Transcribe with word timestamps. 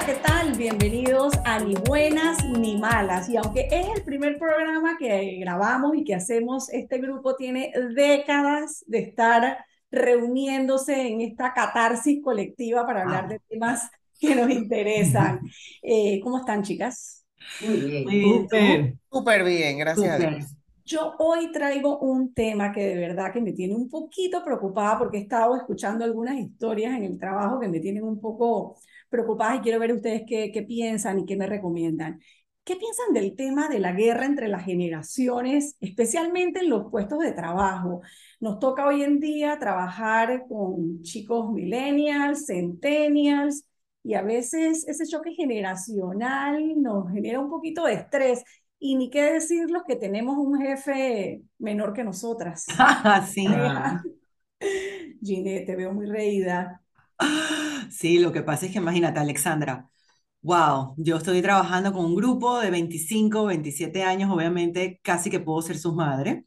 Hola, 0.00 0.14
¿qué 0.14 0.20
tal? 0.22 0.52
Bienvenidos 0.56 1.34
a 1.44 1.60
Ni 1.60 1.74
Buenas 1.74 2.42
ni 2.44 2.78
Malas. 2.78 3.28
Y 3.28 3.36
aunque 3.36 3.68
es 3.70 3.86
el 3.94 4.02
primer 4.02 4.38
programa 4.38 4.96
que 4.98 5.36
grabamos 5.40 5.94
y 5.94 6.04
que 6.04 6.14
hacemos, 6.14 6.72
este 6.72 6.98
grupo 6.98 7.36
tiene 7.36 7.70
décadas 7.94 8.82
de 8.86 9.00
estar 9.00 9.58
reuniéndose 9.90 11.06
en 11.06 11.20
esta 11.20 11.52
catarsis 11.52 12.22
colectiva 12.22 12.86
para 12.86 13.02
hablar 13.02 13.28
de 13.28 13.40
temas 13.50 13.90
que 14.18 14.34
nos 14.34 14.48
interesan. 14.50 15.40
Eh, 15.82 16.18
¿Cómo 16.22 16.38
están, 16.38 16.62
chicas? 16.62 17.26
Muy 17.60 18.08
bien. 18.10 18.98
Súper 19.12 19.44
bien, 19.44 19.78
gracias 19.80 20.08
a 20.08 20.18
Dios. 20.18 20.56
Yo 20.86 21.14
hoy 21.18 21.52
traigo 21.52 21.98
un 21.98 22.32
tema 22.32 22.72
que 22.72 22.86
de 22.86 22.96
verdad 22.96 23.32
que 23.34 23.42
me 23.42 23.52
tiene 23.52 23.74
un 23.74 23.90
poquito 23.90 24.42
preocupada 24.42 24.98
porque 24.98 25.18
he 25.18 25.20
estado 25.20 25.56
escuchando 25.56 26.06
algunas 26.06 26.38
historias 26.38 26.96
en 26.96 27.04
el 27.04 27.18
trabajo 27.18 27.60
que 27.60 27.68
me 27.68 27.80
tienen 27.80 28.02
un 28.02 28.18
poco 28.18 28.76
preocupada 29.10 29.56
y 29.56 29.60
quiero 29.60 29.78
ver 29.78 29.92
ustedes 29.92 30.22
qué, 30.26 30.50
qué 30.52 30.62
piensan 30.62 31.20
y 31.20 31.26
qué 31.26 31.36
me 31.36 31.46
recomiendan. 31.46 32.20
¿Qué 32.64 32.76
piensan 32.76 33.12
del 33.12 33.34
tema 33.34 33.68
de 33.68 33.80
la 33.80 33.92
guerra 33.92 34.26
entre 34.26 34.46
las 34.48 34.64
generaciones, 34.64 35.76
especialmente 35.80 36.60
en 36.60 36.70
los 36.70 36.90
puestos 36.90 37.18
de 37.18 37.32
trabajo? 37.32 38.02
Nos 38.38 38.58
toca 38.60 38.86
hoy 38.86 39.02
en 39.02 39.18
día 39.18 39.58
trabajar 39.58 40.44
con 40.48 41.02
chicos 41.02 41.50
millennials, 41.50 42.46
centennials, 42.46 43.64
y 44.02 44.14
a 44.14 44.22
veces 44.22 44.86
ese 44.88 45.06
choque 45.06 45.32
generacional 45.32 46.80
nos 46.80 47.10
genera 47.10 47.40
un 47.40 47.50
poquito 47.50 47.84
de 47.84 47.94
estrés. 47.94 48.44
Y 48.78 48.96
ni 48.96 49.10
qué 49.10 49.32
decir 49.32 49.70
los 49.70 49.82
que 49.84 49.96
tenemos 49.96 50.38
un 50.38 50.58
jefe 50.60 51.42
menor 51.58 51.92
que 51.92 52.04
nosotras. 52.04 52.66
sí. 53.32 53.46
Ginette, 55.22 55.66
te 55.66 55.76
veo 55.76 55.92
muy 55.92 56.06
reída. 56.06 56.79
Sí, 57.90 58.18
lo 58.18 58.32
que 58.32 58.42
pasa 58.42 58.66
es 58.66 58.72
que 58.72 58.78
imagínate, 58.78 59.20
Alexandra, 59.20 59.90
wow, 60.42 60.94
yo 60.98 61.16
estoy 61.16 61.42
trabajando 61.42 61.92
con 61.92 62.04
un 62.06 62.16
grupo 62.16 62.60
de 62.60 62.70
25, 62.70 63.46
27 63.46 64.02
años, 64.04 64.30
obviamente 64.30 65.00
casi 65.02 65.30
que 65.30 65.40
puedo 65.40 65.62
ser 65.62 65.78
su 65.78 65.94
madre, 65.94 66.44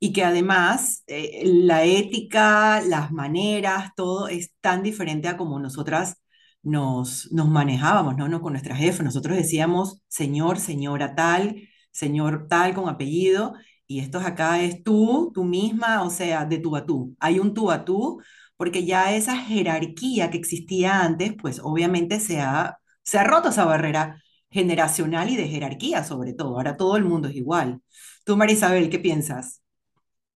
y 0.00 0.12
que 0.12 0.24
además 0.24 1.04
eh, 1.08 1.42
la 1.44 1.84
ética, 1.84 2.80
las 2.82 3.12
maneras, 3.12 3.92
todo 3.96 4.28
es 4.28 4.52
tan 4.60 4.82
diferente 4.82 5.28
a 5.28 5.36
como 5.36 5.58
nosotras 5.60 6.16
nos, 6.62 7.30
nos 7.32 7.48
manejábamos, 7.48 8.16
¿no? 8.16 8.28
¿no? 8.28 8.40
Con 8.42 8.52
nuestra 8.54 8.76
jefa. 8.76 9.02
Nosotros 9.02 9.36
decíamos 9.36 10.02
señor, 10.08 10.58
señora 10.58 11.14
tal, 11.14 11.68
señor 11.92 12.46
tal 12.48 12.74
con 12.74 12.88
apellido, 12.88 13.54
y 13.86 14.00
esto 14.00 14.18
acá 14.20 14.62
es 14.62 14.82
tú, 14.84 15.32
tú 15.34 15.44
misma, 15.44 16.02
o 16.02 16.10
sea, 16.10 16.44
de 16.44 16.58
tú 16.58 16.76
a 16.76 16.86
tú. 16.86 17.16
Hay 17.20 17.38
un 17.40 17.54
tú 17.54 17.70
a 17.70 17.84
tú, 17.84 18.20
porque 18.60 18.84
ya 18.84 19.16
esa 19.16 19.38
jerarquía 19.38 20.30
que 20.30 20.36
existía 20.36 21.00
antes, 21.02 21.32
pues 21.40 21.62
obviamente 21.64 22.20
se 22.20 22.40
ha, 22.40 22.78
se 23.02 23.16
ha 23.16 23.24
roto 23.24 23.48
esa 23.48 23.64
barrera 23.64 24.22
generacional 24.50 25.30
y 25.30 25.36
de 25.36 25.48
jerarquía 25.48 26.04
sobre 26.04 26.34
todo. 26.34 26.56
Ahora 26.56 26.76
todo 26.76 26.98
el 26.98 27.06
mundo 27.06 27.28
es 27.28 27.36
igual. 27.36 27.80
Tú, 28.22 28.36
Marisabel, 28.36 28.90
¿qué 28.90 28.98
piensas? 28.98 29.62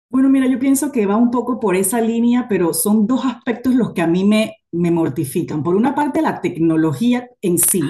Bueno, 0.07 0.29
mira, 0.29 0.45
yo 0.45 0.59
pienso 0.59 0.91
que 0.91 1.07
va 1.07 1.15
un 1.15 1.31
poco 1.31 1.59
por 1.59 1.75
esa 1.75 1.99
línea, 1.99 2.45
pero 2.47 2.75
son 2.75 3.07
dos 3.07 3.25
aspectos 3.25 3.73
los 3.73 3.91
que 3.91 4.03
a 4.03 4.07
mí 4.07 4.23
me, 4.23 4.57
me 4.71 4.91
mortifican. 4.91 5.63
Por 5.63 5.75
una 5.75 5.95
parte, 5.95 6.21
la 6.21 6.41
tecnología 6.41 7.27
en 7.41 7.57
sí, 7.57 7.81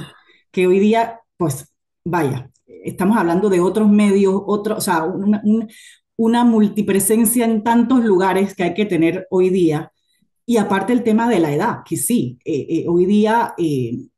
que 0.50 0.66
hoy 0.66 0.80
día, 0.80 1.20
pues, 1.36 1.74
vaya, 2.06 2.50
estamos 2.86 3.18
hablando 3.18 3.50
de 3.50 3.60
otros 3.60 3.90
medios, 3.90 4.42
otro, 4.48 4.78
o 4.78 4.82
sea, 4.82 5.04
una, 5.04 5.44
una, 6.16 6.46
multipresencia 6.46 7.44
en 7.44 7.64
tantos 7.64 8.06
lugares 8.06 8.56
que 8.56 8.64
hay 8.64 8.74
que 8.74 8.86
tener 8.86 9.28
hoy 9.30 9.50
día. 9.50 9.92
Y 10.46 10.58
aparte 10.58 10.94
el 10.94 11.04
tema 11.04 11.30
de 11.30 11.40
la 11.40 11.54
edad, 11.54 11.80
que 11.86 11.98
sí, 11.98 12.40
eh, 12.46 12.66
eh, 12.70 12.86
hoy 12.88 13.06
día 13.06 13.54
eh, 13.58 14.10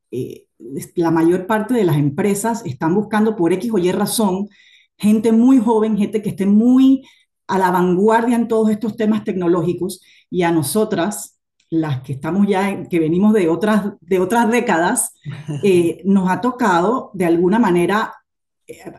la 0.94 1.10
mayor 1.10 1.46
parte 1.46 1.74
de 1.74 1.84
las 1.84 1.96
empresas 1.96 2.62
están 2.64 2.94
buscando 2.94 3.36
por 3.36 3.52
X 3.52 3.70
o 3.72 3.78
Y 3.78 3.92
razón 3.92 4.48
gente 4.96 5.32
muy 5.32 5.58
joven, 5.58 5.96
gente 5.96 6.22
que 6.22 6.30
esté 6.30 6.46
muy 6.46 7.06
a 7.46 7.58
la 7.58 7.70
vanguardia 7.70 8.36
en 8.36 8.48
todos 8.48 8.70
estos 8.70 8.96
temas 8.96 9.24
tecnológicos 9.24 10.00
y 10.30 10.42
a 10.42 10.50
nosotras, 10.50 11.38
las 11.70 12.02
que 12.02 12.14
estamos 12.14 12.46
ya, 12.46 12.84
que 12.88 12.98
venimos 12.98 13.32
de 13.34 13.48
otras, 13.48 13.92
de 14.00 14.18
otras 14.18 14.50
décadas, 14.50 15.12
eh, 15.62 16.00
nos 16.04 16.30
ha 16.30 16.40
tocado 16.40 17.10
de 17.14 17.26
alguna 17.26 17.58
manera 17.58 18.14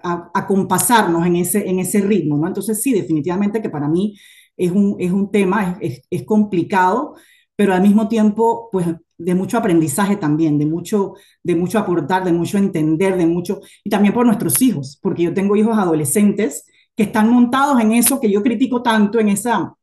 acompasarnos 0.03 1.25
en 1.25 1.37
ese, 1.37 1.67
en 1.67 1.79
ese 1.79 1.99
ritmo, 1.99 2.37
¿no? 2.37 2.45
Entonces 2.45 2.83
sí, 2.83 2.93
definitivamente 2.93 3.63
que 3.63 3.71
para 3.71 3.87
mí 3.87 4.15
es 4.57 4.71
un, 4.71 4.95
es 4.99 5.11
un 5.11 5.31
tema, 5.31 5.77
es, 5.81 6.01
es, 6.09 6.23
complicado, 6.23 7.15
pero 7.55 7.73
al 7.73 7.81
mismo 7.81 8.07
tiempo, 8.07 8.69
pues 8.71 8.87
de 9.17 9.35
mucho 9.35 9.57
aprendizaje 9.57 10.17
también, 10.17 10.57
de 10.57 10.65
mucho, 10.65 11.13
de 11.43 11.55
mucho 11.55 11.79
aportar, 11.79 12.23
de 12.23 12.33
mucho 12.33 12.57
entender, 12.57 13.17
de 13.17 13.27
mucho, 13.27 13.61
y 13.83 13.89
también 13.89 14.13
por 14.13 14.25
nuestros 14.25 14.61
hijos, 14.61 14.99
porque 15.01 15.23
yo 15.23 15.33
tengo 15.33 15.55
hijos 15.55 15.77
adolescentes 15.77 16.65
que 16.95 17.03
están 17.03 17.29
montados 17.29 17.79
en 17.81 17.93
eso 17.93 18.19
que 18.19 18.31
yo 18.31 18.43
critico 18.43 18.81
tanto, 18.81 19.19
en 19.19 19.29
esa 19.29 19.75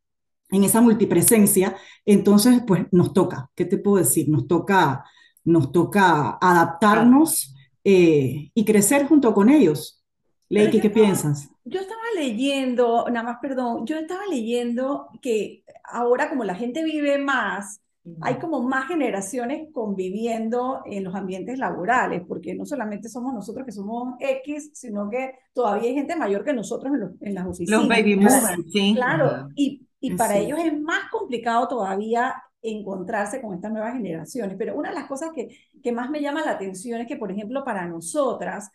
en 0.53 0.65
esa 0.65 0.81
multipresencia, 0.81 1.77
entonces 2.05 2.63
pues 2.67 2.85
nos 2.93 3.13
toca, 3.13 3.51
¿qué 3.57 3.65
te 3.65 3.79
puedo 3.79 3.97
decir? 3.97 4.29
Nos 4.29 4.47
toca, 4.47 5.05
nos 5.45 5.73
toca 5.73 6.39
adaptarnos 6.41 7.55
eh, 7.83 8.51
y 8.55 8.65
crecer 8.65 9.09
junto 9.09 9.35
con 9.35 9.49
ellos. 9.49 10.05
Leiki, 10.51 10.81
¿qué 10.81 10.91
piensas? 10.91 11.49
Yo 11.65 11.81
estaba 11.81 12.01
leyendo, 12.17 13.07
nada 13.11 13.25
más 13.25 13.39
perdón, 13.41 13.87
yo 13.87 13.97
estaba 13.97 14.27
leyendo 14.27 15.09
que 15.21 15.65
ahora 15.85 16.29
como 16.29 16.45
la 16.45 16.55
gente 16.55 16.83
vive 16.83 17.19
más, 17.19 17.81
hay 18.21 18.37
como 18.37 18.63
más 18.63 18.89
generaciones 18.89 19.69
conviviendo 19.73 20.83
en 20.87 21.05
los 21.05 21.15
ambientes 21.15 21.59
laborales, 21.59 22.23
porque 22.27 22.55
no 22.55 22.67
solamente 22.67 23.09
somos 23.09 23.33
nosotros 23.33 23.65
que 23.65 23.73
somos 23.73 24.15
X, 24.19 24.71
sino 24.75 25.09
que 25.09 25.35
todavía 25.53 25.89
hay 25.89 25.95
gente 25.95 26.17
mayor 26.17 26.45
que 26.45 26.53
nosotros 26.53 26.93
en, 26.95 27.29
en 27.29 27.35
las 27.35 27.47
oficinas. 27.47 27.81
Los 27.81 27.89
baby 27.89 28.17
boomers, 28.17 28.45
sí. 28.73 28.95
Claro, 28.95 29.49
y 29.55 29.87
y 30.03 30.17
para 30.17 30.37
ellos 30.37 30.59
es 30.59 30.79
más 30.81 31.09
complicado 31.11 31.69
todavía 31.69 32.35
encontrarse 32.61 33.41
con 33.41 33.55
estas 33.55 33.71
nuevas 33.71 33.95
generaciones. 33.95 34.57
Pero 34.59 34.77
una 34.77 34.89
de 34.89 34.97
las 34.97 35.07
cosas 35.07 35.31
que, 35.33 35.57
que 35.81 35.93
más 35.93 36.11
me 36.11 36.21
llama 36.21 36.45
la 36.45 36.53
atención 36.53 37.01
es 37.01 37.07
que, 37.07 37.17
por 37.17 37.31
ejemplo, 37.31 37.65
para 37.65 37.87
nosotras, 37.87 38.71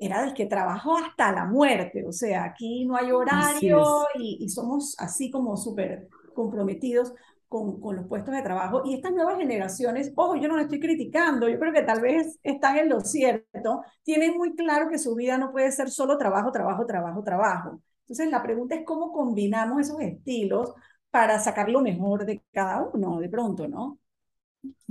era 0.00 0.22
del 0.22 0.34
que 0.34 0.46
trabajó 0.46 0.96
hasta 0.98 1.32
la 1.32 1.44
muerte, 1.44 2.04
o 2.06 2.12
sea, 2.12 2.44
aquí 2.44 2.84
no 2.84 2.96
hay 2.96 3.10
horario 3.10 4.06
y, 4.18 4.38
y, 4.40 4.48
somos 4.48 4.94
así 4.98 5.30
como 5.30 5.56
súper 5.56 6.08
comprometidos 6.34 7.12
con, 7.48 7.80
con, 7.80 7.96
los 7.96 8.06
puestos 8.06 8.34
de 8.34 8.42
trabajo. 8.42 8.82
Y 8.84 8.94
estas 8.94 9.12
nuevas 9.12 9.38
generaciones, 9.38 10.12
ojo, 10.14 10.36
yo 10.36 10.48
no 10.48 10.56
lo 10.56 10.62
estoy 10.62 10.80
criticando, 10.80 11.48
yo 11.48 11.58
creo 11.58 11.72
que 11.72 11.82
tal 11.82 12.00
vez 12.00 12.38
están 12.42 12.76
en 12.78 12.88
lo 12.88 13.00
cierto, 13.00 13.82
tienen 14.02 14.36
muy 14.36 14.54
claro 14.54 14.88
que 14.88 14.98
su 14.98 15.14
vida 15.14 15.38
no 15.38 15.52
puede 15.52 15.72
ser 15.72 15.90
solo 15.90 16.18
trabajo, 16.18 16.52
trabajo, 16.52 16.86
trabajo, 16.86 17.22
trabajo. 17.22 17.80
Entonces, 18.02 18.30
la 18.30 18.42
pregunta 18.42 18.74
es 18.74 18.84
cómo 18.84 19.12
combinamos 19.12 19.80
esos 19.80 20.00
estilos 20.00 20.72
para 21.10 21.38
sacar 21.38 21.68
lo 21.68 21.80
mejor 21.80 22.24
de 22.24 22.42
cada 22.52 22.82
uno, 22.82 23.18
de 23.20 23.28
pronto, 23.28 23.66
¿no? 23.66 23.98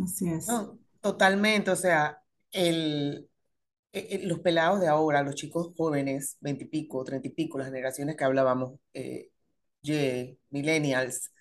Así 0.04 0.30
es. 0.30 0.48
totalmente, 1.00 1.72
o 1.72 1.76
sea, 1.76 2.22
el, 2.52 3.30
e, 3.96 4.16
e, 4.16 4.28
los 4.28 4.40
pelados 4.40 4.80
de 4.82 4.88
ahora, 4.88 5.24
los 5.24 5.36
chicos 5.36 5.72
jóvenes, 5.78 6.38
veintipico, 6.42 7.04
treinta 7.04 7.28
y 7.28 7.32
pico, 7.32 7.58
las 7.58 7.68
generaciones 7.68 8.16
que 8.16 8.24
hablábamos, 8.24 8.74
eh, 8.94 9.30
Y, 9.84 10.38
millennials, 10.50 11.32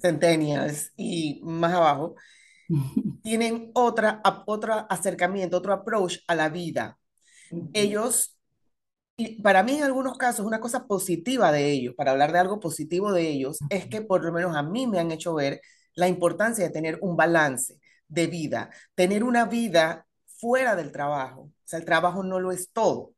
centennials 0.00 0.92
y 0.96 1.40
más 1.42 1.72
abajo, 1.74 2.14
tienen 3.22 3.70
otra, 3.74 4.22
otro 4.46 4.86
acercamiento, 4.90 5.56
otro 5.56 5.72
approach 5.72 6.18
a 6.28 6.34
la 6.34 6.48
vida. 6.48 6.98
Ellos 7.72 8.38
y 9.20 9.42
para 9.42 9.64
mí 9.64 9.74
en 9.76 9.82
algunos 9.82 10.16
casos 10.16 10.46
una 10.46 10.60
cosa 10.60 10.86
positiva 10.86 11.50
de 11.50 11.70
ellos, 11.72 11.94
para 11.96 12.12
hablar 12.12 12.32
de 12.32 12.38
algo 12.38 12.60
positivo 12.60 13.12
de 13.12 13.28
ellos, 13.28 13.58
es 13.68 13.86
que 13.86 14.00
por 14.00 14.24
lo 14.24 14.32
menos 14.32 14.56
a 14.56 14.62
mí 14.62 14.86
me 14.86 15.00
han 15.00 15.10
hecho 15.10 15.34
ver 15.34 15.60
la 15.94 16.06
importancia 16.08 16.64
de 16.64 16.70
tener 16.70 16.98
un 17.02 17.16
balance 17.16 17.74
de 18.06 18.28
vida, 18.28 18.70
tener 18.94 19.24
una 19.24 19.44
vida 19.46 20.06
fuera 20.26 20.76
del 20.76 20.92
trabajo. 20.92 21.50
O 21.68 21.70
sea, 21.70 21.78
el 21.80 21.84
trabajo 21.84 22.22
no 22.22 22.40
lo 22.40 22.50
es 22.50 22.70
todo. 22.72 23.12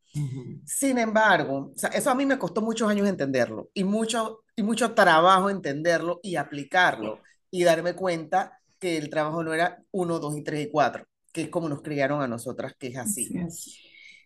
Sin 0.67 0.99
embargo, 0.99 1.71
o 1.73 1.79
sea, 1.79 1.91
eso 1.91 2.11
a 2.11 2.17
mí 2.17 2.27
me 2.27 2.37
costó 2.37 2.61
muchos 2.61 2.91
años 2.91 3.09
entenderlo 3.09 3.71
y 3.73 3.85
mucho, 3.85 4.43
y 4.57 4.65
mucho 4.65 4.93
trabajo 4.93 5.51
entenderlo 5.51 6.19
y 6.21 6.35
aplicarlo 6.35 7.21
y 7.49 7.63
darme 7.63 7.95
cuenta 7.95 8.59
que 8.81 8.97
el 8.97 9.09
trabajo 9.09 9.45
no 9.45 9.55
era 9.55 9.81
uno, 9.93 10.19
dos 10.19 10.37
y 10.37 10.43
tres 10.43 10.67
y 10.67 10.71
cuatro, 10.73 11.07
que 11.33 11.43
es 11.43 11.49
como 11.49 11.69
nos 11.69 11.81
criaron 11.81 12.23
a 12.23 12.27
nosotras, 12.27 12.75
que 12.77 12.89
es 12.89 12.97
así. 12.97 13.33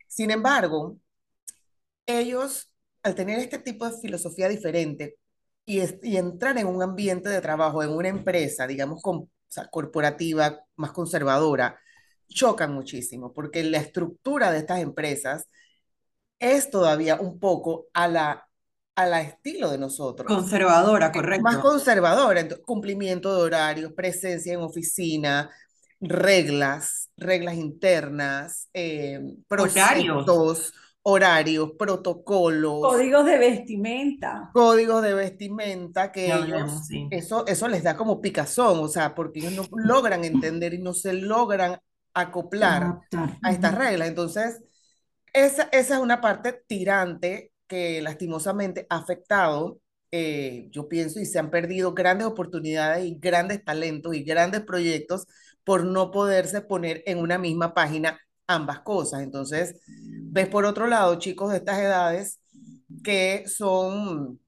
Sin 0.08 0.30
embargo, 0.30 0.96
ellos, 2.06 2.72
al 3.02 3.14
tener 3.14 3.38
este 3.38 3.58
tipo 3.58 3.86
de 3.86 4.00
filosofía 4.00 4.48
diferente 4.48 5.18
y, 5.66 5.82
y 6.02 6.16
entrar 6.16 6.56
en 6.56 6.66
un 6.66 6.82
ambiente 6.82 7.28
de 7.28 7.42
trabajo, 7.42 7.82
en 7.82 7.90
una 7.90 8.08
empresa, 8.08 8.66
digamos, 8.66 9.02
con, 9.02 9.28
corporativa, 9.70 10.64
más 10.76 10.92
conservadora, 10.92 11.78
chocan 12.34 12.74
muchísimo, 12.74 13.32
porque 13.32 13.62
la 13.64 13.78
estructura 13.78 14.50
de 14.52 14.58
estas 14.58 14.80
empresas 14.80 15.46
es 16.38 16.70
todavía 16.70 17.16
un 17.20 17.38
poco 17.38 17.86
a 17.94 18.08
la, 18.08 18.46
a 18.96 19.06
la 19.06 19.22
estilo 19.22 19.70
de 19.70 19.78
nosotros. 19.78 20.26
Conservadora, 20.26 21.12
correcto. 21.12 21.42
Más 21.42 21.58
conservadora, 21.58 22.46
cumplimiento 22.64 23.34
de 23.36 23.42
horarios, 23.42 23.92
presencia 23.92 24.52
en 24.54 24.60
oficina, 24.60 25.50
reglas, 26.00 27.10
reglas 27.16 27.54
internas, 27.54 28.68
eh, 28.74 29.20
Horarios. 29.48 30.24
procesos, 30.26 30.72
horarios, 31.02 31.72
protocolos, 31.78 32.80
Códigos 32.82 33.24
de 33.26 33.38
vestimenta. 33.38 34.50
códigos 34.52 35.02
de 35.02 35.14
vestimenta 35.14 36.12
que 36.12 36.26
ellos, 36.34 36.86
sí. 36.86 37.06
eso, 37.10 37.46
eso 37.46 37.68
les 37.68 37.82
da 37.82 37.96
como 37.96 38.20
picazón, 38.20 38.78
o 38.80 38.88
sea, 38.88 39.14
porque 39.14 39.40
ellos 39.40 39.52
no 39.52 39.68
logran 39.72 40.24
entender 40.24 40.74
y 40.74 40.78
no 40.78 40.94
se 40.94 41.12
logran 41.14 41.78
acoplar 42.14 42.82
Adaptar. 42.84 43.38
a 43.42 43.52
estas 43.52 43.74
reglas. 43.76 44.08
Entonces, 44.08 44.60
esa, 45.32 45.64
esa 45.72 45.96
es 45.96 46.00
una 46.00 46.20
parte 46.20 46.62
tirante 46.66 47.52
que 47.66 48.02
lastimosamente 48.02 48.86
ha 48.90 48.96
afectado, 48.98 49.80
eh, 50.10 50.68
yo 50.70 50.88
pienso, 50.88 51.20
y 51.20 51.26
se 51.26 51.38
han 51.38 51.50
perdido 51.50 51.94
grandes 51.94 52.26
oportunidades 52.26 53.04
y 53.04 53.16
grandes 53.18 53.64
talentos 53.64 54.14
y 54.14 54.22
grandes 54.24 54.62
proyectos 54.62 55.26
por 55.64 55.84
no 55.84 56.10
poderse 56.10 56.60
poner 56.60 57.02
en 57.06 57.18
una 57.18 57.38
misma 57.38 57.74
página 57.74 58.20
ambas 58.46 58.80
cosas. 58.80 59.22
Entonces, 59.22 59.80
ves 59.86 60.48
por 60.48 60.64
otro 60.66 60.86
lado 60.86 61.18
chicos 61.18 61.50
de 61.50 61.58
estas 61.58 61.78
edades 61.80 62.40
que 63.02 63.44
son 63.48 64.40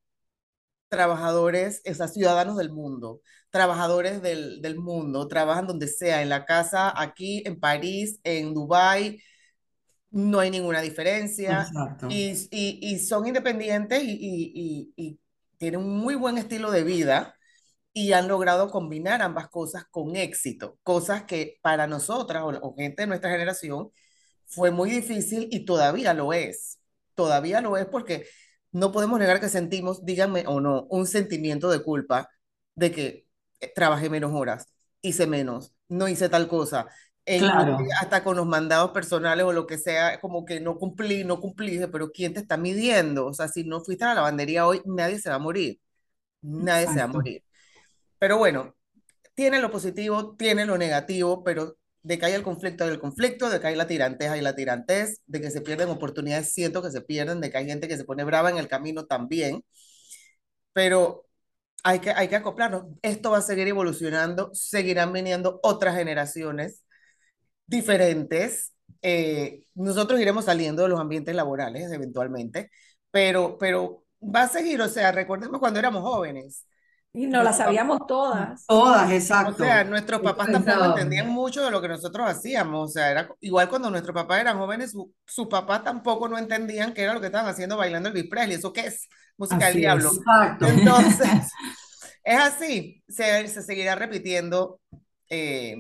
trabajadores, 0.89 1.83
o 1.91 1.95
sea, 1.95 2.09
ciudadanos 2.09 2.57
del 2.57 2.73
mundo, 2.73 3.21
trabajadores 3.56 4.20
del, 4.20 4.61
del 4.61 4.76
mundo, 4.76 5.29
trabajan 5.29 5.67
donde 5.67 5.88
sea, 5.88 6.20
en 6.20 6.29
la 6.29 6.44
casa, 6.44 6.93
aquí, 6.94 7.43
en 7.47 7.58
París, 7.58 8.20
en 8.23 8.53
Dubái, 8.53 9.19
no 10.11 10.41
hay 10.41 10.50
ninguna 10.50 10.82
diferencia 10.82 11.67
y, 12.11 12.32
y, 12.50 12.79
y 12.82 12.99
son 12.99 13.26
independientes 13.26 14.03
y, 14.05 14.93
y, 14.94 15.19
tienen 15.58 15.81
un 15.81 15.97
muy 15.97 16.14
buen 16.17 16.37
estilo 16.37 16.70
de 16.70 16.85
vida 16.85 17.35
y 17.94 18.12
han 18.12 18.29
logrado 18.29 18.70
combinar 18.70 19.23
ambas 19.23 19.49
cosas 19.49 19.85
con 19.91 20.17
éxito, 20.17 20.79
cosas 20.82 21.25
que 21.25 21.59
para 21.62 21.87
nosotras 21.87 22.43
o, 22.43 22.49
o 22.49 22.75
gente 22.76 23.02
de 23.02 23.06
nuestra 23.06 23.31
generación 23.31 23.91
fue 24.44 24.70
muy 24.70 24.91
difícil 24.91 25.49
y 25.50 25.64
todavía 25.64 26.12
lo 26.12 26.35
es. 26.35 26.79
Todavía 27.14 27.62
lo 27.62 27.79
es 27.79 27.87
porque 27.87 28.26
no 28.70 28.93
podemos 28.93 29.19
negar 29.19 29.41
que 29.41 29.49
sentimos, 29.49 30.05
díganme 30.05 30.44
o 30.47 30.61
no, 30.61 30.87
un 30.91 31.06
sentimiento 31.06 31.70
de 31.70 31.82
culpa 31.82 32.29
de 32.75 32.93
que 32.93 33.25
trabajé 33.75 34.11
menos 34.11 34.32
horas, 34.35 34.69
hice 35.03 35.26
menos, 35.26 35.75
no 35.88 36.08
hice 36.08 36.29
tal 36.29 36.49
cosa. 36.49 36.87
Claro, 37.37 37.94
hasta 38.00 38.23
con 38.25 38.37
los 38.37 38.47
mandados 38.47 38.93
personales 38.93 39.44
o 39.44 39.53
lo 39.53 39.67
que 39.67 39.79
sea, 39.79 40.20
como 40.20 40.44
que 40.44 40.61
no 40.61 40.79
cumplí, 40.79 41.25
no 41.25 41.41
cumplí, 41.41 41.81
pero 41.93 42.11
¿quién 42.12 42.35
te 42.35 42.41
está 42.41 42.56
midiendo? 42.56 43.26
O 43.26 43.35
sea, 43.35 43.49
si 43.49 43.64
no 43.64 43.81
fuiste 43.81 44.05
a 44.05 44.08
la 44.08 44.14
lavandería 44.17 44.67
hoy, 44.67 44.82
nadie 44.87 45.19
se 45.19 45.29
va 45.31 45.37
a 45.37 45.38
morir, 45.38 45.81
nadie 46.43 46.88
se 46.88 47.00
va 47.00 47.06
a 47.06 47.08
Exacto. 47.08 47.08
morir. 47.08 47.44
Pero 48.19 48.38
bueno, 48.38 48.75
tiene 49.35 49.61
lo 49.61 49.70
positivo, 49.70 50.37
tiene 50.37 50.67
lo 50.67 50.79
negativo, 50.79 51.44
pero 51.44 51.76
de 52.02 52.19
que 52.19 52.26
hay 52.26 52.35
el 52.35 52.43
conflicto, 52.44 52.85
hay 52.85 52.91
el 52.91 53.00
conflicto, 53.00 53.50
de 53.50 53.61
que 53.61 53.69
hay 53.69 53.76
la 53.76 53.87
tirantez, 53.88 54.31
hay 54.31 54.41
la 54.43 54.55
tirantez, 54.56 55.20
de 55.26 55.41
que 55.41 55.50
se 55.50 55.62
pierden 55.62 55.91
oportunidades, 55.91 56.52
siento 56.55 56.82
que 56.82 56.91
se 56.91 57.02
pierden, 57.02 57.41
de 57.41 57.50
que 57.50 57.59
hay 57.59 57.67
gente 57.67 57.88
que 57.88 57.97
se 57.99 58.05
pone 58.05 58.25
brava 58.25 58.50
en 58.50 58.59
el 58.59 58.69
camino 58.69 59.06
también, 59.06 59.64
pero 60.73 61.25
hay 61.87 62.00
que, 62.00 62.11
hay 62.11 62.29
que 62.29 62.37
acoplarnos. 62.37 62.85
Esto 63.03 63.31
va 63.31 63.38
a 63.38 63.43
seguir 63.43 63.69
evolucionando, 63.69 64.50
seguirán 64.55 65.12
viniendo 65.12 65.61
otras 65.62 65.97
generaciones 65.97 66.85
diferentes. 67.67 68.75
Eh, 69.03 69.65
nosotros 69.75 70.21
iremos 70.21 70.47
saliendo 70.47 70.83
de 70.83 70.88
los 70.88 71.00
ambientes 71.00 71.35
laborales 71.35 71.91
eventualmente, 71.93 72.71
pero, 73.11 73.59
pero 73.59 74.05
va 74.23 74.43
a 74.44 74.49
seguir, 74.49 74.81
o 74.83 74.88
sea, 74.88 75.12
recordemos 75.12 75.61
cuando 75.61 75.79
éramos 75.81 76.03
jóvenes. 76.03 76.67
Y 77.12 77.27
nos 77.27 77.44
las 77.44 77.56
sabíamos 77.59 78.06
todas. 78.06 78.67
todas, 78.67 79.06
o 79.43 79.53
sea, 79.53 79.83
exacto. 79.83 79.85
nuestros 79.85 80.21
papás 80.21 80.50
tampoco 80.50 80.65
pensábamos. 80.65 80.88
entendían 80.88 81.29
mucho 81.29 81.65
de 81.65 81.71
lo 81.71 81.81
que 81.81 81.88
nosotros 81.88 82.29
hacíamos. 82.29 82.91
O 82.91 82.93
sea, 82.93 83.11
era 83.11 83.29
igual 83.41 83.69
cuando 83.69 83.91
nuestros 83.91 84.15
papás 84.15 84.41
eran 84.41 84.59
jóvenes, 84.59 84.93
su- 84.93 85.12
sus 85.25 85.47
papás 85.49 85.85
tampoco 85.85 86.29
no 86.29 86.38
entendían 86.38 86.93
qué 86.93 87.03
era 87.03 87.15
lo 87.15 87.21
que 87.21 87.27
estaban 87.27 87.49
haciendo 87.50 87.77
bailando 87.77 88.09
el 88.11 88.29
Presley. 88.29 88.56
¿Eso 88.56 88.73
qué 88.73 88.83
es? 88.88 89.09
Música 89.38 89.67
del 89.67 89.77
Así 89.77 89.79
diablo. 89.79 90.11
es. 90.11 90.19
Exacto. 90.19 90.67
Entonces, 90.67 91.29
es 92.26 92.38
así. 92.40 93.05
Se, 93.08 93.49
se 93.49 93.62
seguirá 93.62 93.96
repitiendo 93.96 94.81
eh, 95.31 95.76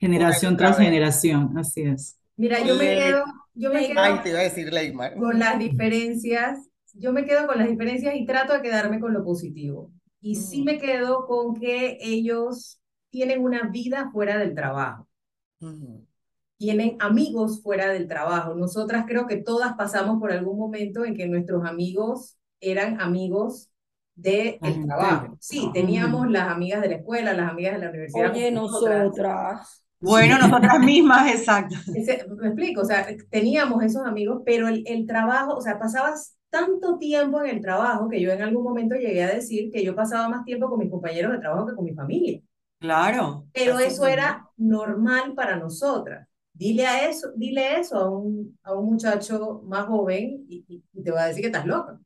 Generación 0.00 0.56
tras 0.58 0.78
generación, 0.78 1.58
así 1.58 1.82
es. 1.82 2.18
Mira, 2.36 2.64
yo 2.64 2.76
me 2.76 2.86
Le- 2.86 2.94
quedo, 2.94 3.24
yo 3.54 3.72
me 3.72 3.80
Leymar. 3.80 4.04
Ay, 4.04 4.14
quedo 4.14 4.22
te 4.22 4.30
iba 4.30 4.40
a 4.40 4.42
decir 4.44 4.72
con 5.16 5.38
las 5.38 5.58
diferencias, 5.58 6.68
yo 6.94 7.12
me 7.12 7.24
quedo 7.26 7.46
con 7.46 7.58
las 7.58 7.68
diferencias 7.68 8.14
y 8.16 8.26
trato 8.26 8.54
de 8.54 8.62
quedarme 8.62 9.00
con 9.00 9.14
lo 9.14 9.24
positivo. 9.24 9.92
Y 10.20 10.36
sí 10.36 10.62
Mm, 10.62 10.64
me 10.64 10.78
quedo 10.78 11.26
con 11.26 11.54
que 11.56 11.98
ellos 12.02 12.80
tienen 13.10 13.42
una 13.44 13.68
vida 13.70 14.10
fuera 14.12 14.38
del 14.38 14.54
trabajo, 14.54 15.08
ujú, 15.60 16.06
tienen 16.56 16.96
amigos 17.00 17.62
fuera 17.62 17.88
del 17.88 18.08
trabajo. 18.08 18.54
Nosotras 18.54 19.04
creo 19.06 19.26
que 19.26 19.36
todas 19.36 19.74
pasamos 19.76 20.18
por 20.20 20.32
algún 20.32 20.58
momento 20.58 21.04
en 21.04 21.14
que 21.16 21.26
nuestros 21.28 21.64
amigos 21.64 22.36
eran 22.60 23.00
amigos 23.00 23.70
del 24.20 24.58
La 24.60 24.68
gente 24.68 24.86
trabajo. 24.86 25.36
Sí, 25.40 25.56
trabajo. 25.58 25.72
teníamos 25.72 26.30
las 26.30 26.48
amigas 26.48 26.82
de 26.82 26.88
la 26.88 26.94
escuela, 26.96 27.32
las 27.34 27.50
amigas 27.50 27.74
de 27.74 27.78
la 27.80 27.90
universidad, 27.90 28.30
Oye, 28.32 28.50
nosotras. 28.50 29.04
nosotras. 29.04 29.84
Bueno, 30.00 30.38
nosotras 30.38 30.78
mismas, 30.80 31.30
exacto. 31.34 31.74
Ese- 31.94 32.26
me 32.36 32.48
explico, 32.48 32.82
o 32.82 32.84
sea, 32.84 33.06
teníamos 33.30 33.82
esos 33.82 34.04
amigos, 34.06 34.42
pero 34.44 34.68
el, 34.68 34.82
el 34.86 35.06
trabajo, 35.06 35.54
o 35.56 35.60
sea, 35.60 35.78
pasabas 35.78 36.36
tanto 36.50 36.98
tiempo 36.98 37.42
en 37.42 37.50
el 37.56 37.60
trabajo 37.60 38.08
que 38.08 38.20
yo 38.20 38.30
en 38.32 38.42
algún 38.42 38.62
momento 38.64 38.94
llegué 38.94 39.22
a 39.24 39.34
decir 39.34 39.70
que 39.72 39.84
yo 39.84 39.94
pasaba 39.94 40.28
más 40.28 40.44
tiempo 40.44 40.68
con 40.70 40.78
mis 40.78 40.90
compañeros 40.90 41.32
de 41.32 41.38
trabajo 41.40 41.66
que 41.66 41.74
con 41.74 41.84
mi 41.84 41.94
familia. 41.94 42.40
Claro. 42.80 43.46
Pero 43.52 43.78
eso 43.80 44.06
era 44.06 44.48
normal 44.56 45.34
para 45.34 45.56
nosotras. 45.56 46.26
Dile 46.52 46.86
a 46.86 47.08
eso, 47.08 47.28
dile 47.36 47.78
eso 47.78 47.96
a 47.98 48.08
un, 48.10 48.58
a 48.62 48.72
un 48.74 48.86
muchacho 48.90 49.62
más 49.66 49.86
joven 49.86 50.44
y, 50.48 50.64
y- 50.68 50.82
y 50.92 51.02
te 51.02 51.10
va 51.10 51.24
a 51.24 51.26
decir 51.28 51.42
que 51.42 51.48
estás 51.48 51.66
loca. 51.66 51.98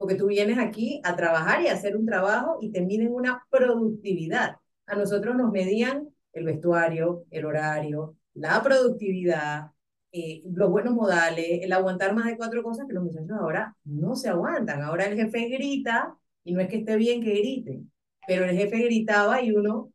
Porque 0.00 0.14
tú 0.14 0.28
vienes 0.28 0.58
aquí 0.58 0.98
a 1.04 1.14
trabajar 1.14 1.60
y 1.60 1.68
a 1.68 1.74
hacer 1.74 1.94
un 1.94 2.06
trabajo 2.06 2.56
y 2.62 2.72
te 2.72 2.80
miden 2.80 3.12
una 3.12 3.46
productividad. 3.50 4.56
A 4.86 4.94
nosotros 4.94 5.36
nos 5.36 5.52
medían 5.52 6.08
el 6.32 6.44
vestuario, 6.46 7.26
el 7.30 7.44
horario, 7.44 8.16
la 8.32 8.62
productividad, 8.62 9.72
eh, 10.10 10.42
los 10.50 10.70
buenos 10.70 10.94
modales, 10.94 11.60
el 11.60 11.70
aguantar 11.70 12.14
más 12.14 12.24
de 12.24 12.38
cuatro 12.38 12.62
cosas 12.62 12.86
que 12.86 12.94
los 12.94 13.04
muchachos 13.04 13.36
ahora 13.38 13.76
no 13.84 14.16
se 14.16 14.30
aguantan. 14.30 14.80
Ahora 14.80 15.04
el 15.04 15.16
jefe 15.16 15.50
grita 15.50 16.16
y 16.44 16.54
no 16.54 16.62
es 16.62 16.68
que 16.68 16.78
esté 16.78 16.96
bien 16.96 17.22
que 17.22 17.34
griten, 17.34 17.92
pero 18.26 18.46
el 18.46 18.56
jefe 18.56 18.78
gritaba 18.78 19.42
y 19.42 19.52
uno 19.52 19.92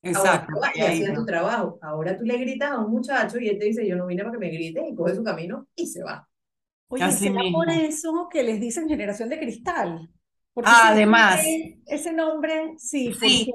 Exacto. 0.00 0.54
y 0.74 0.80
hacía 0.80 1.12
tu 1.12 1.26
trabajo. 1.26 1.78
Ahora 1.82 2.16
tú 2.16 2.24
le 2.24 2.38
gritas 2.38 2.70
a 2.70 2.78
un 2.78 2.90
muchacho 2.90 3.38
y 3.38 3.48
él 3.48 3.58
te 3.58 3.66
dice, 3.66 3.86
yo 3.86 3.96
no 3.96 4.06
vine 4.06 4.22
para 4.22 4.32
que 4.32 4.38
me 4.38 4.48
griten 4.48 4.86
y 4.86 4.94
coge 4.94 5.14
su 5.14 5.22
camino 5.22 5.66
y 5.74 5.86
se 5.88 6.02
va. 6.02 6.26
Oye, 6.88 7.04
Así 7.04 7.18
¿será 7.18 7.44
por 7.50 7.68
mismo. 7.68 7.72
eso 7.72 8.28
que 8.30 8.42
les 8.42 8.60
dicen 8.60 8.88
generación 8.88 9.28
de 9.28 9.38
cristal? 9.38 10.10
Porque 10.54 10.70
además. 10.72 11.58
ese 11.86 12.12
nombre, 12.12 12.74
sí, 12.78 13.14
Sí. 13.20 13.48
porque 13.48 13.52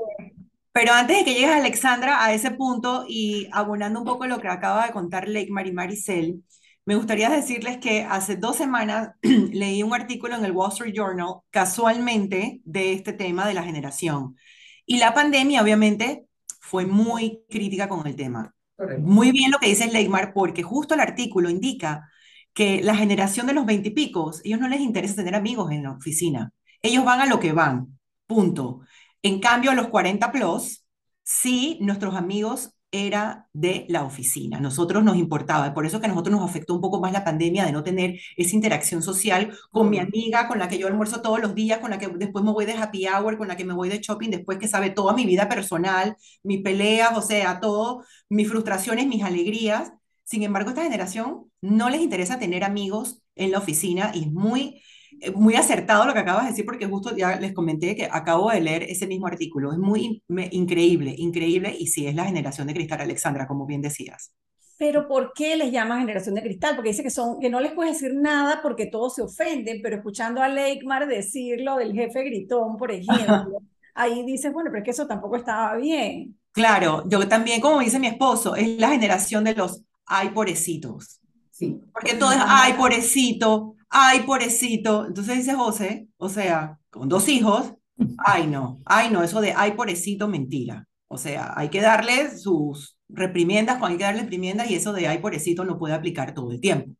Pero 0.74 0.94
antes 0.94 1.18
de 1.20 1.26
que 1.26 1.34
llegues, 1.36 1.52
Alexandra, 1.56 2.24
a 2.26 2.34
ese 2.34 2.52
punto 2.52 3.06
y 3.08 3.48
abonando 3.54 4.00
un 4.00 4.06
poco 4.06 4.28
lo 4.28 4.40
que 4.42 4.48
acaba 4.50 4.88
de 4.88 4.94
contar 4.94 5.28
Leikmar 5.30 5.68
y 5.68 5.72
Maricel, 5.74 6.44
me 6.86 6.96
gustaría 6.96 7.30
decirles 7.30 7.78
que 7.80 8.04
hace 8.04 8.38
dos 8.38 8.58
semanas 8.58 9.12
leí 9.24 9.84
un 9.84 9.94
artículo 9.94 10.36
en 10.36 10.46
el 10.46 10.52
Wall 10.54 10.72
Street 10.72 10.94
Journal, 10.96 11.42
casualmente, 11.52 12.62
de 12.66 12.94
este 12.94 13.14
tema 13.14 13.48
de 13.48 13.54
la 13.56 13.64
generación. 13.64 14.38
Y 14.86 14.98
la 14.98 15.14
pandemia, 15.14 15.62
obviamente, 15.64 16.26
fue 16.62 16.86
muy 16.86 17.44
crítica 17.50 17.90
con 17.90 18.08
el 18.08 18.16
tema. 18.16 18.56
Correcto. 18.78 19.08
Muy 19.08 19.32
bien 19.32 19.52
lo 19.52 19.60
que 19.60 19.68
dice 19.70 19.88
Leymar, 19.92 20.34
porque 20.34 20.64
justo 20.64 20.94
el 20.96 21.02
artículo 21.02 21.50
indica 21.50 22.10
que 22.54 22.82
la 22.84 22.96
generación 22.96 23.48
de 23.48 23.54
los 23.54 23.66
veintipicos, 23.66 24.42
ellos 24.44 24.60
no 24.60 24.68
les 24.68 24.82
interesa 24.82 25.16
tener 25.16 25.36
amigos 25.36 25.72
en 25.72 25.84
la 25.84 25.92
oficina. 25.92 26.52
Ellos 26.82 27.06
van 27.06 27.22
a 27.22 27.26
lo 27.26 27.40
que 27.40 27.54
van, 27.54 28.00
punto. 28.28 28.82
En 29.22 29.40
cambio, 29.40 29.72
a 29.72 29.76
los 29.76 29.88
40 29.88 30.32
plus, 30.32 30.86
sí, 31.24 31.78
nuestros 31.82 32.16
amigos 32.16 32.72
era 32.94 33.50
de 33.54 33.86
la 33.90 34.04
oficina. 34.04 34.60
Nosotros 34.60 35.04
nos 35.04 35.18
importaba. 35.18 35.74
Por 35.74 35.86
eso 35.86 36.00
que 36.00 36.06
a 36.06 36.10
nosotros 36.10 36.38
nos 36.38 36.48
afectó 36.48 36.76
un 36.76 36.82
poco 36.82 37.02
más 37.02 37.12
la 37.12 37.24
pandemia 37.24 37.66
de 37.66 37.72
no 37.72 37.84
tener 37.84 38.20
esa 38.38 38.56
interacción 38.56 39.02
social 39.02 39.58
con 39.72 39.90
mi 39.90 39.98
amiga, 40.00 40.48
con 40.48 40.60
la 40.60 40.68
que 40.70 40.78
yo 40.78 40.88
almuerzo 40.88 41.22
todos 41.22 41.42
los 41.42 41.56
días, 41.56 41.80
con 41.80 41.90
la 41.90 41.98
que 41.98 42.08
después 42.08 42.46
me 42.46 42.52
voy 42.52 42.66
de 42.66 42.74
happy 42.74 43.08
hour, 43.08 43.38
con 43.38 43.48
la 43.48 43.56
que 43.58 43.66
me 43.66 43.74
voy 43.74 43.90
de 43.90 44.00
shopping, 44.00 44.30
después 44.30 44.60
que 44.60 44.68
sabe 44.68 44.92
toda 44.92 45.14
mi 45.14 45.26
vida 45.26 45.50
personal, 45.50 46.16
mis 46.44 46.62
peleas, 46.62 47.18
o 47.18 47.22
sea, 47.24 47.60
todo, 47.60 48.04
mis 48.30 48.48
frustraciones, 48.48 49.08
mis 49.08 49.24
alegrías. 49.24 49.92
Sin 50.24 50.44
embargo, 50.44 50.70
esta 50.70 50.84
generación 50.84 51.52
no 51.64 51.90
les 51.90 52.02
interesa 52.02 52.40
tener 52.40 52.64
amigos 52.64 53.22
en 53.36 53.52
la 53.52 53.60
oficina 53.60 54.12
y 54.14 54.22
es 54.24 54.32
muy, 54.32 54.82
eh, 55.22 55.32
muy 55.32 55.56
acertado 55.56 56.06
lo 56.06 56.14
que 56.14 56.20
acabas 56.20 56.44
de 56.46 56.52
decir 56.52 56.66
porque 56.66 56.88
justo 56.88 57.16
ya 57.18 57.40
les 57.40 57.54
comenté 57.54 57.96
que 57.96 58.06
acabo 58.12 58.52
de 58.52 58.62
leer 58.62 58.84
ese 58.84 59.08
mismo 59.08 59.28
artículo. 59.28 59.72
Es 59.74 59.80
muy 59.80 60.24
me- 60.28 60.50
increíble, 60.52 61.16
increíble 61.18 61.76
y 61.78 61.88
sí 61.88 62.08
es 62.08 62.16
la 62.16 62.26
generación 62.26 62.68
de 62.68 62.74
cristal, 62.76 63.02
Alexandra, 63.02 63.48
como 63.48 63.66
bien 63.66 63.82
decías. 63.82 64.34
Pero 64.78 65.08
¿por 65.08 65.34
qué 65.34 65.56
les 65.56 65.72
llama 65.72 66.00
generación 66.00 66.36
de 66.36 66.42
cristal? 66.44 66.76
Porque 66.76 66.90
dice 66.90 67.04
que 67.04 67.10
son, 67.10 67.40
que 67.40 67.50
no 67.50 67.60
les 67.62 67.74
puedes 67.74 67.94
decir 68.00 68.16
nada 68.20 68.62
porque 68.62 68.88
todos 68.88 69.16
se 69.16 69.22
ofenden, 69.22 69.82
pero 69.82 69.96
escuchando 69.98 70.42
a 70.42 70.50
Leikmar 70.50 71.08
decir 71.08 71.62
lo 71.62 71.78
del 71.78 71.94
jefe 71.94 72.24
gritón, 72.24 72.78
por 72.78 72.92
ejemplo, 72.92 73.60
ahí 73.94 74.26
dices, 74.26 74.52
bueno, 74.52 74.70
pero 74.72 74.80
es 74.80 74.86
que 74.86 74.92
eso 74.92 75.08
tampoco 75.08 75.38
estaba 75.38 75.76
bien. 75.78 76.38
Claro, 76.52 77.04
yo 77.08 77.28
también, 77.28 77.62
como 77.62 77.80
dice 77.80 78.00
mi 78.00 78.08
esposo, 78.08 78.56
es 78.56 78.80
la 78.80 78.90
generación 78.92 79.44
de 79.44 79.56
los 79.56 79.82
ay 80.06 80.30
pobrecitos. 80.30 81.20
Sí. 81.64 81.82
Porque 81.94 82.16
todo 82.16 82.32
es 82.32 82.40
ay 82.42 82.74
pobrecito, 82.74 83.76
ay 83.90 84.22
pobrecito. 84.22 85.06
Entonces 85.06 85.38
dice 85.38 85.54
José, 85.54 86.08
o 86.18 86.30
sea, 86.30 86.80
con 86.90 87.10
dos 87.10 87.30
hijos, 87.30 87.74
ay 88.18 88.48
no, 88.48 88.80
ay 88.86 89.10
no, 89.12 89.24
eso 89.24 89.42
de 89.42 89.54
ay 89.56 89.74
pobrecito, 89.74 90.28
mentira. 90.28 90.88
O 91.08 91.18
sea, 91.18 91.54
hay 91.56 91.70
que 91.70 91.82
darle 91.82 92.38
sus 92.38 92.98
reprimiendas 93.10 93.78
cuando 93.78 93.94
hay 93.94 93.98
que 93.98 94.04
darle 94.04 94.22
reprimiendas 94.22 94.70
y 94.70 94.76
eso 94.76 94.94
de 94.94 95.08
ay 95.08 95.20
pobrecito 95.20 95.64
no 95.64 95.78
puede 95.78 95.94
aplicar 95.94 96.34
todo 96.34 96.52
el 96.52 96.60
tiempo. 96.60 96.96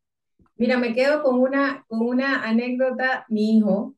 Mira, 0.56 0.78
me 0.78 0.94
quedo 0.94 1.22
con 1.22 1.40
una, 1.40 1.84
con 1.88 2.00
una 2.06 2.44
anécdota. 2.44 3.26
Mi 3.28 3.58
hijo, 3.58 3.96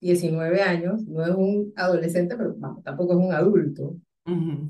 19 0.00 0.60
años, 0.60 1.02
no 1.06 1.24
es 1.24 1.34
un 1.34 1.72
adolescente, 1.74 2.36
pero 2.36 2.54
vamos, 2.58 2.84
tampoco 2.84 3.14
es 3.14 3.18
un 3.18 3.32
adulto. 3.32 3.96
Ujú. 4.26 4.68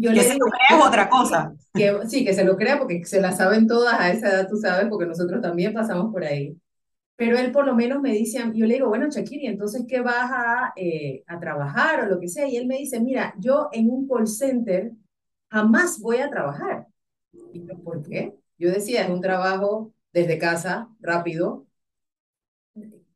Yo 0.00 0.12
Que 0.12 0.16
le 0.16 0.22
se 0.22 0.34
digo, 0.34 0.46
lo 0.46 0.50
crea 0.50 0.78
es 0.78 0.86
otra 0.86 1.08
cosa. 1.08 1.54
que, 1.74 1.98
sí, 2.08 2.24
que 2.24 2.32
se 2.34 2.44
lo 2.44 2.56
crea 2.56 2.78
porque 2.78 3.04
se 3.04 3.20
la 3.20 3.32
saben 3.32 3.66
todas 3.66 3.98
a 3.98 4.10
esa 4.10 4.28
edad, 4.30 4.48
tú 4.48 4.56
sabes, 4.56 4.86
porque 4.88 5.06
nosotros 5.06 5.40
también 5.42 5.72
pasamos 5.74 6.12
por 6.12 6.24
ahí. 6.24 6.56
Pero 7.16 7.38
él 7.38 7.52
por 7.52 7.66
lo 7.66 7.74
menos 7.74 8.00
me 8.00 8.12
dice, 8.12 8.40
yo 8.54 8.66
le 8.66 8.74
digo, 8.74 8.88
bueno, 8.88 9.08
Shakiri, 9.10 9.46
entonces, 9.46 9.84
¿qué 9.88 10.00
vas 10.00 10.30
a, 10.32 10.72
eh, 10.76 11.22
a 11.26 11.38
trabajar 11.38 12.02
o 12.02 12.06
lo 12.06 12.18
que 12.18 12.28
sea? 12.28 12.48
Y 12.48 12.56
él 12.56 12.66
me 12.66 12.78
dice, 12.78 13.00
mira, 13.00 13.34
yo 13.38 13.68
en 13.72 13.90
un 13.90 14.08
call 14.08 14.26
center 14.26 14.92
jamás 15.50 16.00
voy 16.00 16.18
a 16.18 16.30
trabajar. 16.30 16.86
Y 17.52 17.66
yo, 17.66 17.78
¿por 17.84 18.02
qué? 18.08 18.34
Yo 18.58 18.70
decía, 18.70 19.02
es 19.04 19.10
un 19.10 19.20
trabajo 19.20 19.92
desde 20.12 20.38
casa, 20.38 20.88
rápido, 21.00 21.66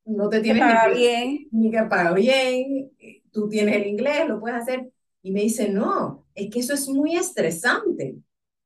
no 0.04 0.28
te 0.28 0.40
tienes 0.40 0.62
que, 0.62 0.94
bien. 0.94 1.48
ni 1.50 1.70
que 1.70 1.82
paga 1.84 2.12
bien, 2.12 2.90
tú 3.32 3.48
tienes 3.48 3.76
el 3.76 3.86
inglés, 3.86 4.28
lo 4.28 4.38
puedes 4.40 4.60
hacer. 4.62 4.90
Y 5.24 5.30
me 5.32 5.40
dice, 5.40 5.70
no, 5.70 6.26
es 6.34 6.50
que 6.50 6.60
eso 6.60 6.74
es 6.74 6.86
muy 6.86 7.16
estresante 7.16 8.18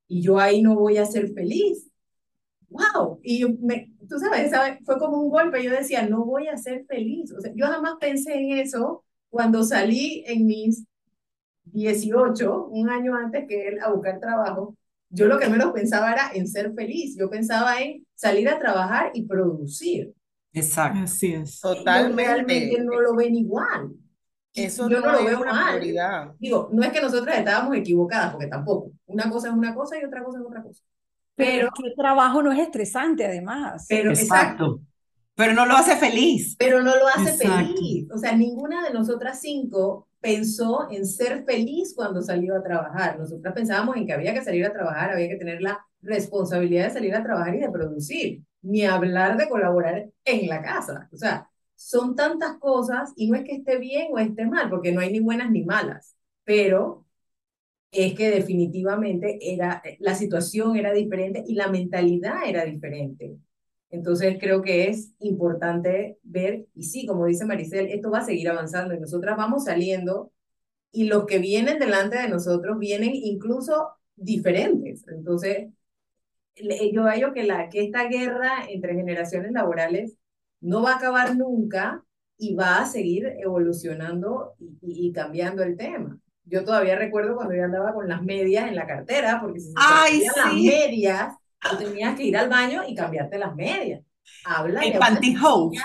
y 0.08 0.22
yo 0.22 0.40
ahí 0.40 0.60
no 0.60 0.74
voy 0.74 0.96
a 0.96 1.06
ser 1.06 1.32
feliz. 1.32 1.88
¡Wow! 2.68 3.20
Y 3.22 3.38
yo 3.38 3.50
me, 3.60 3.92
tú 4.08 4.18
sabes, 4.18 4.46
esa 4.48 4.76
fue 4.84 4.98
como 4.98 5.22
un 5.22 5.30
golpe. 5.30 5.62
Yo 5.62 5.70
decía, 5.70 6.08
no 6.08 6.24
voy 6.24 6.48
a 6.48 6.56
ser 6.56 6.84
feliz. 6.86 7.32
O 7.32 7.40
sea, 7.40 7.52
yo 7.54 7.66
jamás 7.66 7.94
pensé 8.00 8.34
en 8.34 8.58
eso 8.58 9.04
cuando 9.30 9.62
salí 9.62 10.24
en 10.26 10.46
mis 10.46 10.84
18, 11.66 12.66
un 12.66 12.90
año 12.90 13.14
antes 13.14 13.46
que 13.46 13.68
él, 13.68 13.78
a 13.80 13.92
buscar 13.92 14.18
trabajo. 14.18 14.76
Yo 15.10 15.26
lo 15.26 15.38
que 15.38 15.48
menos 15.48 15.72
pensaba 15.72 16.12
era 16.12 16.32
en 16.34 16.48
ser 16.48 16.74
feliz. 16.74 17.16
Yo 17.16 17.30
pensaba 17.30 17.80
en 17.80 18.04
salir 18.16 18.48
a 18.48 18.58
trabajar 18.58 19.12
y 19.14 19.22
producir. 19.26 20.12
Exacto. 20.52 20.98
Así 21.04 21.34
es. 21.34 21.64
Ellos 21.64 21.84
realmente 21.84 22.70
Totalmente. 22.70 22.84
no 22.84 23.00
lo 23.00 23.14
ven 23.14 23.36
igual. 23.36 23.92
Eso 24.54 24.88
yo 24.88 25.00
no 25.00 25.06
no 25.06 25.12
lo 25.12 25.24
veo 25.24 25.40
una 25.40 25.52
mal. 25.52 25.78
prioridad. 25.78 26.34
Digo, 26.38 26.68
no 26.72 26.82
es 26.82 26.92
que 26.92 27.00
nosotras 27.00 27.38
estábamos 27.38 27.76
equivocadas, 27.76 28.32
porque 28.32 28.46
tampoco. 28.48 28.92
Una 29.06 29.30
cosa 29.30 29.48
es 29.48 29.54
una 29.54 29.74
cosa 29.74 29.98
y 30.00 30.04
otra 30.04 30.22
cosa 30.24 30.38
es 30.40 30.44
otra 30.46 30.62
cosa. 30.62 30.82
Pero 31.36 31.68
Pero, 31.68 31.70
el 31.84 31.94
trabajo 31.96 32.42
no 32.42 32.52
es 32.52 32.58
estresante, 32.58 33.24
además. 33.26 33.86
pero, 33.88 34.10
exacto, 34.10 34.80
Exacto. 34.80 34.80
Pero 35.34 35.54
no 35.54 35.66
lo 35.66 35.76
hace 35.76 35.96
feliz. 35.96 36.56
pero 36.58 36.82
no 36.82 36.96
lo 36.96 37.06
hace 37.08 37.30
Exacto. 37.30 37.74
feliz. 37.76 38.08
O 38.12 38.18
sea, 38.18 38.32
ninguna 38.36 38.82
de 38.82 38.92
nosotras 38.92 39.40
cinco 39.40 40.08
pensó 40.20 40.88
en 40.90 41.06
ser 41.06 41.44
feliz 41.44 41.94
cuando 41.94 42.22
salió 42.22 42.56
a 42.56 42.62
trabajar. 42.62 43.18
Nosotras 43.18 43.54
pensábamos 43.54 43.96
en 43.96 44.06
que 44.06 44.12
había 44.12 44.34
que 44.34 44.42
salir 44.42 44.66
a 44.66 44.72
trabajar, 44.72 45.12
había 45.12 45.28
que 45.28 45.36
tener 45.36 45.62
la 45.62 45.78
responsabilidad 46.02 46.84
de 46.86 46.90
salir 46.94 47.14
a 47.14 47.22
trabajar 47.22 47.54
y 47.54 47.60
de 47.60 47.70
producir, 47.70 48.42
ni 48.62 48.84
hablar 48.84 49.36
de 49.36 49.48
colaborar 49.48 50.08
en 50.24 50.48
la 50.48 50.60
casa. 50.62 51.08
O 51.12 51.16
sea, 51.16 51.48
son 51.78 52.16
tantas 52.16 52.58
cosas 52.58 53.12
y 53.16 53.30
no 53.30 53.36
es 53.36 53.44
que 53.44 53.54
esté 53.54 53.78
bien 53.78 54.08
o 54.10 54.18
esté 54.18 54.46
mal, 54.46 54.68
porque 54.68 54.92
no 54.92 55.00
hay 55.00 55.12
ni 55.12 55.20
buenas 55.20 55.50
ni 55.52 55.64
malas, 55.64 56.16
pero 56.44 57.06
es 57.92 58.14
que 58.14 58.30
definitivamente 58.30 59.38
era, 59.40 59.82
la 60.00 60.16
situación 60.16 60.76
era 60.76 60.92
diferente 60.92 61.44
y 61.46 61.54
la 61.54 61.68
mentalidad 61.68 62.38
era 62.46 62.64
diferente. 62.64 63.36
Entonces 63.90 64.38
creo 64.40 64.60
que 64.60 64.88
es 64.88 65.12
importante 65.20 66.18
ver, 66.24 66.66
y 66.74 66.84
sí, 66.84 67.06
como 67.06 67.26
dice 67.26 67.46
Maricel, 67.46 67.86
esto 67.86 68.10
va 68.10 68.18
a 68.18 68.24
seguir 68.24 68.48
avanzando 68.48 68.94
y 68.94 69.00
nosotras 69.00 69.36
vamos 69.36 69.64
saliendo 69.64 70.32
y 70.90 71.04
los 71.04 71.26
que 71.26 71.38
vienen 71.38 71.78
delante 71.78 72.18
de 72.18 72.28
nosotros 72.28 72.78
vienen 72.78 73.12
incluso 73.14 73.90
diferentes. 74.16 75.06
Entonces, 75.08 75.68
yo 76.92 77.04
hallo 77.04 77.32
que, 77.32 77.44
la, 77.44 77.68
que 77.68 77.84
esta 77.84 78.08
guerra 78.08 78.66
entre 78.68 78.94
generaciones 78.94 79.52
laborales 79.52 80.16
no 80.60 80.82
va 80.82 80.92
a 80.92 80.96
acabar 80.96 81.36
nunca 81.36 82.02
y 82.38 82.54
va 82.54 82.78
a 82.80 82.86
seguir 82.86 83.26
evolucionando 83.40 84.54
y, 84.58 84.66
y- 84.82 85.08
y 85.08 85.12
cambiando 85.12 85.62
el 85.62 85.76
tema. 85.76 86.18
Yo 86.44 86.64
todavía 86.64 86.96
recuerdo 86.96 87.34
cuando 87.36 87.54
yo 87.54 87.64
andaba 87.64 87.92
con 87.92 88.08
las 88.08 88.22
medias 88.22 88.68
en 88.68 88.74
la 88.76 88.86
cartera, 88.86 89.38
porque 89.40 89.60
si 89.60 89.68
se 89.68 89.74
te 89.74 89.80
Ay, 89.84 90.22
las 90.36 90.54
medias, 90.54 91.34
tú 91.70 91.76
tenías 91.76 92.16
que 92.16 92.22
ir 92.24 92.36
al 92.36 92.48
baño 92.48 92.82
y 92.88 92.94
cambiarte 92.94 93.38
las 93.38 93.54
medias. 93.54 94.02
Habla 94.44 94.80
El 94.82 94.98
pantyhose. 94.98 95.78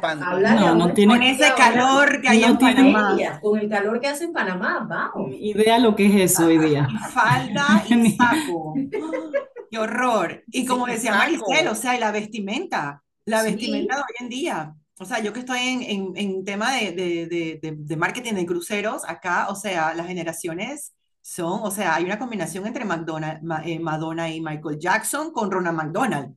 Háblale 0.00 0.60
No, 0.60 0.74
no 0.74 0.92
tiene- 0.94 1.14
Con 1.14 1.22
ese 1.22 1.52
calor 1.56 2.20
que 2.22 2.28
hay 2.28 2.40
No 2.40 2.46
en 2.48 2.58
tiene- 2.58 2.74
Panamá. 2.92 3.10
medias, 3.14 3.40
con 3.40 3.58
el 3.58 3.68
calor 3.68 4.00
que 4.00 4.08
hace 4.08 4.24
en 4.24 4.32
Panamá, 4.32 4.86
vamos. 4.88 5.30
Idea 5.38 5.78
lo 5.78 5.94
que 5.94 6.06
es 6.06 6.32
eso 6.32 6.46
hoy 6.46 6.58
día. 6.58 6.88
Falda 7.12 7.84
y 7.88 8.12
saco. 8.12 8.74
¡Qué 9.70 9.78
horror! 9.78 10.42
Y 10.50 10.64
como 10.64 10.86
Sí, 10.86 10.92
decía. 10.92 11.14
Maricel, 11.14 11.68
o 11.68 11.74
sea, 11.74 11.94
y 11.96 12.00
la 12.00 12.10
vestimenta, 12.12 13.02
la 13.28 13.42
Sí. 13.42 13.50
vestimenta 13.52 13.96
de 13.96 14.02
hoy 14.02 14.14
en 14.20 14.28
día. 14.28 14.74
O 15.00 15.04
sea, 15.04 15.20
yo 15.20 15.32
que 15.32 15.40
estoy 15.40 15.58
en, 15.60 15.82
en, 15.82 16.12
en 16.16 16.44
tema 16.44 16.74
de, 16.74 16.92
de, 16.92 17.26
de, 17.62 17.74
de, 17.76 17.96
marketing 17.96 18.34
de 18.34 18.46
cruceros, 18.46 19.02
acá, 19.06 19.48
o 19.48 19.54
sea, 19.54 19.94
las 19.94 20.06
generaciones 20.08 20.92
son, 21.22 21.60
o 21.62 21.70
sea, 21.70 21.94
hay 21.94 22.04
una 22.04 22.18
combinación 22.18 22.66
entre 22.66 22.84
McDonald, 22.84 23.42
Ma- 23.42 23.62
eh, 23.64 23.78
Madonna 23.78 24.28
y 24.30 24.40
Michael 24.40 24.78
Jackson 24.78 25.30
con 25.32 25.50
Ronald 25.50 25.76
McDonald. 25.76 26.34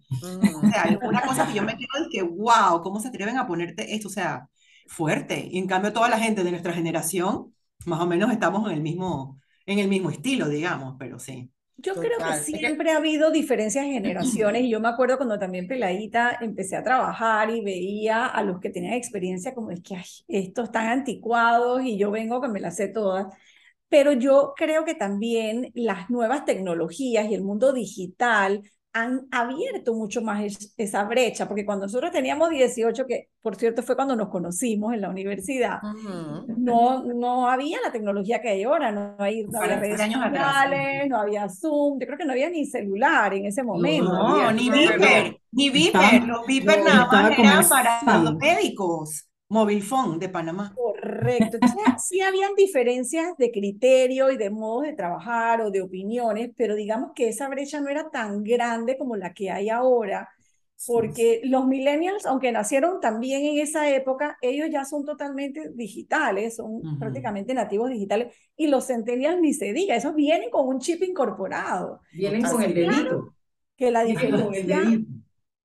O 0.58 0.70
sea, 0.70 0.84
es 0.84 0.98
una 1.02 1.22
cosa 1.22 1.48
que 1.48 1.54
yo 1.56 1.64
me 1.64 1.76
quedo 1.78 2.04
de 2.04 2.10
que, 2.12 2.22
wow, 2.24 2.82
¿cómo 2.84 3.00
se 3.00 3.08
atreven 3.08 3.38
a 3.38 3.48
ponerte 3.48 3.96
esto? 3.96 4.10
O 4.10 4.12
sea, 4.12 4.48
fuerte. 4.88 5.48
Y 5.52 5.58
en 5.58 5.68
cambio, 5.68 5.94
toda 5.94 6.10
la 6.10 6.20
gente 6.20 6.44
de 6.44 6.52
nuestra 6.52 6.74
generación, 6.74 7.56
más 7.86 8.00
o 8.02 8.06
menos 8.08 8.32
estamos 8.32 8.70
en 8.70 8.76
el 8.78 8.82
mismo, 8.82 9.40
en 9.66 9.80
el 9.80 9.88
mismo 9.88 10.10
estilo, 10.12 10.50
digamos, 10.50 10.96
pero 11.00 11.18
sí. 11.20 11.50
Yo 11.82 11.94
creo 11.94 12.04
que 12.04 12.16
Total. 12.16 12.40
Es 12.40 12.46
que- 12.46 12.58
siempre 12.58 12.92
ha 12.92 12.98
habido 12.98 13.32
diferencias 13.32 13.86
de 13.86 13.92
generaciones 13.92 14.64
y 14.64 14.70
yo 14.70 14.80
me 14.80 14.90
acuerdo 14.90 15.18
cuando 15.18 15.40
también 15.40 15.68
peladita 15.68 16.38
empecé 16.42 16.76
a 16.76 16.84
trabajar 16.84 17.50
y 17.50 17.62
veía 17.62 18.26
a 18.26 18.44
los 18.44 18.60
que 18.60 18.70
tenían 18.70 18.94
experiencia 18.94 19.54
como 19.54 19.72
es 19.72 19.82
que 19.82 19.96
ay, 19.96 20.04
estos 20.28 20.66
están 20.66 20.88
anticuados 20.88 21.84
y 21.84 21.98
yo 21.98 22.12
vengo 22.12 22.42
que 22.42 22.48
me 22.48 22.60
las 22.60 22.76
sé 22.76 22.88
todas. 22.88 23.34
Pero 23.90 24.14
yo 24.14 24.54
creo 24.56 24.86
que 24.86 24.96
también 24.96 25.72
las 25.76 26.10
nuevas 26.10 26.46
tecnologías 26.46 27.30
y 27.30 27.36
el 27.36 27.42
mundo 27.44 27.74
digital 27.74 28.62
han 28.94 29.28
abierto 29.32 29.94
mucho 29.94 30.22
más 30.22 30.44
es- 30.44 30.74
esa 30.78 31.04
brecha, 31.06 31.48
porque 31.48 31.66
cuando 31.66 31.86
nosotros 31.86 32.12
teníamos 32.12 32.50
18, 32.50 33.06
que 33.06 33.30
por 33.42 33.56
cierto 33.56 33.84
fue 33.84 33.96
cuando 33.96 34.16
nos 34.16 34.30
conocimos 34.30 34.94
en 34.94 35.02
la 35.02 35.10
universidad, 35.10 35.80
Ujú. 35.84 36.54
no, 36.58 37.04
no 37.04 37.48
había 37.50 37.80
la 37.84 37.92
tecnología 37.92 38.42
que 38.42 38.50
hay 38.50 38.64
ahora, 38.64 38.92
no, 38.92 39.16
hay, 39.20 39.44
no 39.46 39.62
había 39.62 39.78
redes 39.80 40.02
sociales, 40.02 41.10
no 41.10 41.18
había 41.22 41.48
Zoom, 41.50 42.00
yo 42.00 42.06
creo 42.06 42.18
que 42.18 42.26
no 42.26 42.34
había 42.34 42.50
ni 42.50 42.66
celular 42.66 43.34
en 43.34 43.46
ese 43.46 43.64
momento. 43.64 44.12
no 44.12 44.38
No, 44.38 44.52
ni. 44.52 44.70
Viper, 44.70 45.38
ni 45.52 45.70
Viper. 45.70 46.24
Los 46.24 46.46
Viper 46.46 46.84
nada 46.84 47.08
más 47.08 47.38
eran 47.40 47.70
para 47.70 48.18
los 48.24 48.36
médicos. 48.36 49.28
Móvil 49.52 49.84
Phone 49.84 50.18
de 50.18 50.30
Panamá. 50.30 50.74
Correcto. 50.74 51.58
Entonces, 51.62 51.78
sí 52.06 52.22
habían 52.22 52.56
diferencias 52.56 53.36
de 53.38 53.52
criterio 53.52 54.32
y 54.32 54.38
de 54.38 54.50
modos 54.50 54.84
de 54.84 54.94
trabajar 54.94 55.60
o 55.60 55.70
de 55.70 55.82
opiniones, 55.82 56.52
pero 56.56 56.74
digamos 56.74 57.12
que 57.14 57.28
esa 57.28 57.50
brecha 57.50 57.82
no 57.82 57.90
era 57.90 58.10
tan 58.10 58.44
grande 58.44 58.98
como 58.98 59.18
la 59.18 59.34
que 59.34 59.52
hay 59.52 59.68
ahora, 59.68 60.30
porque 60.88 61.42
los 61.44 61.68
millennials, 61.68 62.26
aunque 62.26 62.54
nacieron 62.54 63.02
también 63.02 63.44
en 63.44 63.60
esa 63.60 63.90
época, 63.90 64.38
ellos 64.42 64.70
ya 64.72 64.86
son 64.86 65.04
totalmente 65.04 65.70
digitales, 65.76 66.56
son 66.56 66.98
prácticamente 66.98 67.54
nativos 67.54 67.90
digitales, 67.90 68.34
y 68.56 68.68
los 68.68 68.88
centennials 68.88 69.42
ni 69.42 69.54
se 69.54 69.74
diga, 69.74 69.98
esos 69.98 70.16
vienen 70.16 70.50
con 70.50 70.66
un 70.66 70.80
chip 70.80 71.04
incorporado, 71.04 72.00
Vienen 72.14 72.42
con 72.44 72.64
el 72.64 72.74
dedito. 72.74 73.36
que 73.76 73.92
la 73.92 74.06
diferencia, 74.06 74.82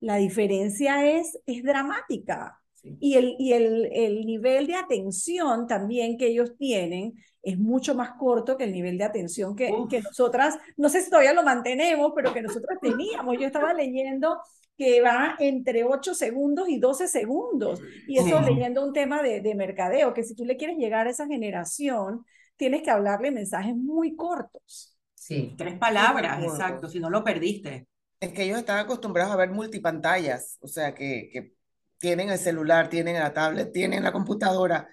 la 0.01 0.17
diferencia 0.17 1.09
es, 1.09 1.39
es 1.45 1.63
dramática. 1.63 2.59
Sí. 2.81 2.97
Y, 2.99 3.15
el, 3.15 3.35
y 3.39 3.53
el, 3.53 3.89
el 3.91 4.25
nivel 4.25 4.67
de 4.67 4.75
atención 4.75 5.67
también 5.67 6.17
que 6.17 6.27
ellos 6.27 6.55
tienen 6.57 7.13
es 7.41 7.57
mucho 7.57 7.95
más 7.95 8.11
corto 8.19 8.57
que 8.57 8.65
el 8.65 8.73
nivel 8.73 8.97
de 8.97 9.03
atención 9.05 9.55
que, 9.55 9.71
Uf. 9.71 9.89
que 9.89 10.01
nosotras, 10.01 10.57
no 10.75 10.89
sé 10.89 11.01
si 11.01 11.09
todavía 11.09 11.33
lo 11.33 11.43
mantenemos, 11.43 12.11
pero 12.15 12.33
que 12.33 12.41
nosotros 12.41 12.77
teníamos. 12.81 13.37
Yo 13.39 13.45
estaba 13.47 13.73
leyendo 13.73 14.37
que 14.77 15.01
va 15.01 15.35
entre 15.39 15.83
8 15.83 16.13
segundos 16.13 16.69
y 16.69 16.77
12 16.77 17.07
segundos. 17.07 17.81
Y 18.07 18.19
eso 18.19 18.37
Sí. 18.39 18.45
leyendo 18.53 18.85
un 18.85 18.93
tema 18.93 19.23
de, 19.23 19.41
de 19.41 19.55
mercadeo, 19.55 20.13
que 20.13 20.23
si 20.23 20.35
tú 20.35 20.45
le 20.45 20.55
quieres 20.57 20.77
llegar 20.77 21.07
a 21.07 21.09
esa 21.09 21.25
generación, 21.25 22.23
tienes 22.57 22.83
que 22.83 22.91
hablarle 22.91 23.31
mensajes 23.31 23.75
muy 23.75 24.15
cortos. 24.15 24.95
Sí. 25.15 25.55
Tres 25.57 25.77
palabras, 25.79 26.43
exacto, 26.43 26.87
si 26.89 26.99
no 26.99 27.09
lo 27.09 27.23
perdiste. 27.23 27.87
Es 28.19 28.33
que 28.33 28.43
ellos 28.43 28.59
están 28.59 28.79
acostumbrados 28.79 29.33
a 29.33 29.37
ver 29.37 29.49
multipantallas, 29.51 30.57
o 30.61 30.67
sea, 30.67 30.93
que, 30.95 31.29
que 31.31 31.53
tienen 31.99 32.29
el 32.29 32.39
celular, 32.39 32.89
tienen 32.89 33.15
la 33.19 33.33
tablet, 33.33 33.71
tienen 33.73 34.03
la 34.03 34.11
computadora. 34.11 34.89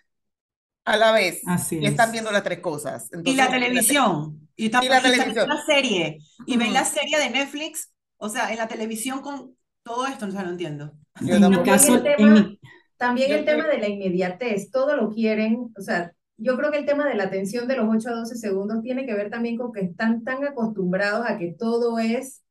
a 0.84 0.96
la 0.96 1.12
vez 1.12 1.42
Así 1.44 1.76
y 1.78 1.86
están 1.86 2.10
es. 2.10 2.12
viendo 2.12 2.30
las 2.32 2.42
tres 2.44 2.60
cosas. 2.60 3.08
Y 3.22 3.36
Entonces, 3.36 3.36
la 3.36 3.48
imagínate, 3.48 3.50
televisión. 3.50 4.48
Y, 4.56 4.70
y 4.70 4.70
también, 4.70 4.90
la 4.90 5.02
y 5.02 5.02
televisión. 5.02 5.48
la 5.48 5.62
serie. 5.66 6.18
Y 6.46 6.56
ven 6.56 6.72
la 6.72 6.84
serie 6.84 7.18
de 7.18 7.30
Netflix. 7.30 7.92
O 8.18 8.28
sea, 8.28 8.50
en 8.52 8.58
la 8.58 8.68
televisión 8.68 9.20
con 9.20 9.56
todo 9.82 10.06
esto, 10.06 10.26
o 10.26 10.30
sea, 10.30 10.42
no 10.42 10.50
entiendo. 10.50 10.92
Yo 11.20 11.36
En 11.36 11.48
mi 11.48 11.62
caso, 11.62 11.94
el 11.94 12.02
en 12.16 12.16
tema, 12.16 12.34
mi, 12.34 12.60
también 12.96 13.30
Yo 13.30 13.36
el 13.36 13.44
tema 13.44 13.66
de 13.68 13.78
la 13.78 13.88
inmediatez, 13.88 14.70
todo 14.70 14.96
lo 14.96 15.10
quieren, 15.10 15.72
o 15.76 15.80
sea, 15.82 16.12
yo 16.36 16.56
creo 16.56 16.70
que 16.72 16.78
el 16.78 16.86
tema 16.86 17.06
de 17.08 17.14
la 17.14 17.24
atención 17.24 17.68
de 17.68 17.76
los 17.76 17.86
8 17.88 18.08
a 18.10 18.12
12 18.14 18.36
segundos 18.36 18.82
tiene 18.82 19.06
que 19.06 19.14
ver 19.14 19.30
también 19.30 19.56
con 19.56 19.72
que 19.72 19.80
están 19.82 20.24
tan 20.24 20.44
acostumbrados 20.44 21.26
a 21.28 21.38
que 21.38 21.52
todo 21.58 21.98
es 21.98 22.42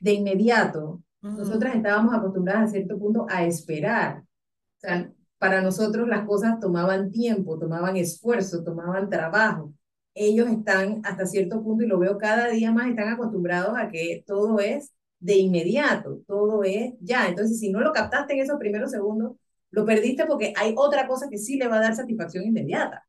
de 0.00 0.12
inmediato. 0.12 1.02
Nosotras 1.22 1.76
estábamos 1.76 2.14
acostumbradas 2.14 2.68
a 2.68 2.72
cierto 2.72 2.98
punto 2.98 3.26
a 3.30 3.44
esperar. 3.44 4.22
O 4.22 4.80
sea, 4.80 5.10
para 5.38 5.62
nosotros 5.62 6.08
las 6.08 6.26
cosas 6.26 6.58
tomaban 6.60 7.10
tiempo, 7.10 7.58
tomaban 7.58 7.96
esfuerzo, 7.96 8.62
tomaban 8.64 9.08
trabajo. 9.08 9.72
Ellos 10.14 10.48
están 10.48 11.00
hasta 11.04 11.26
cierto 11.26 11.62
punto, 11.62 11.84
y 11.84 11.86
lo 11.86 11.98
veo 11.98 12.18
cada 12.18 12.48
día 12.48 12.72
más, 12.72 12.88
están 12.88 13.08
acostumbrados 13.08 13.78
a 13.78 13.88
que 13.88 14.24
todo 14.26 14.58
es 14.58 14.92
de 15.20 15.36
inmediato, 15.36 16.20
todo 16.26 16.64
es 16.64 16.94
ya. 17.00 17.28
Entonces, 17.28 17.58
si 17.60 17.70
no 17.70 17.80
lo 17.80 17.92
captaste 17.92 18.34
en 18.34 18.40
esos 18.40 18.58
primeros 18.58 18.90
segundos, 18.90 19.36
lo 19.70 19.86
perdiste 19.86 20.26
porque 20.26 20.52
hay 20.56 20.74
otra 20.76 21.06
cosa 21.06 21.28
que 21.30 21.38
sí 21.38 21.56
le 21.56 21.68
va 21.68 21.76
a 21.76 21.82
dar 21.82 21.94
satisfacción 21.94 22.44
inmediata. 22.44 23.06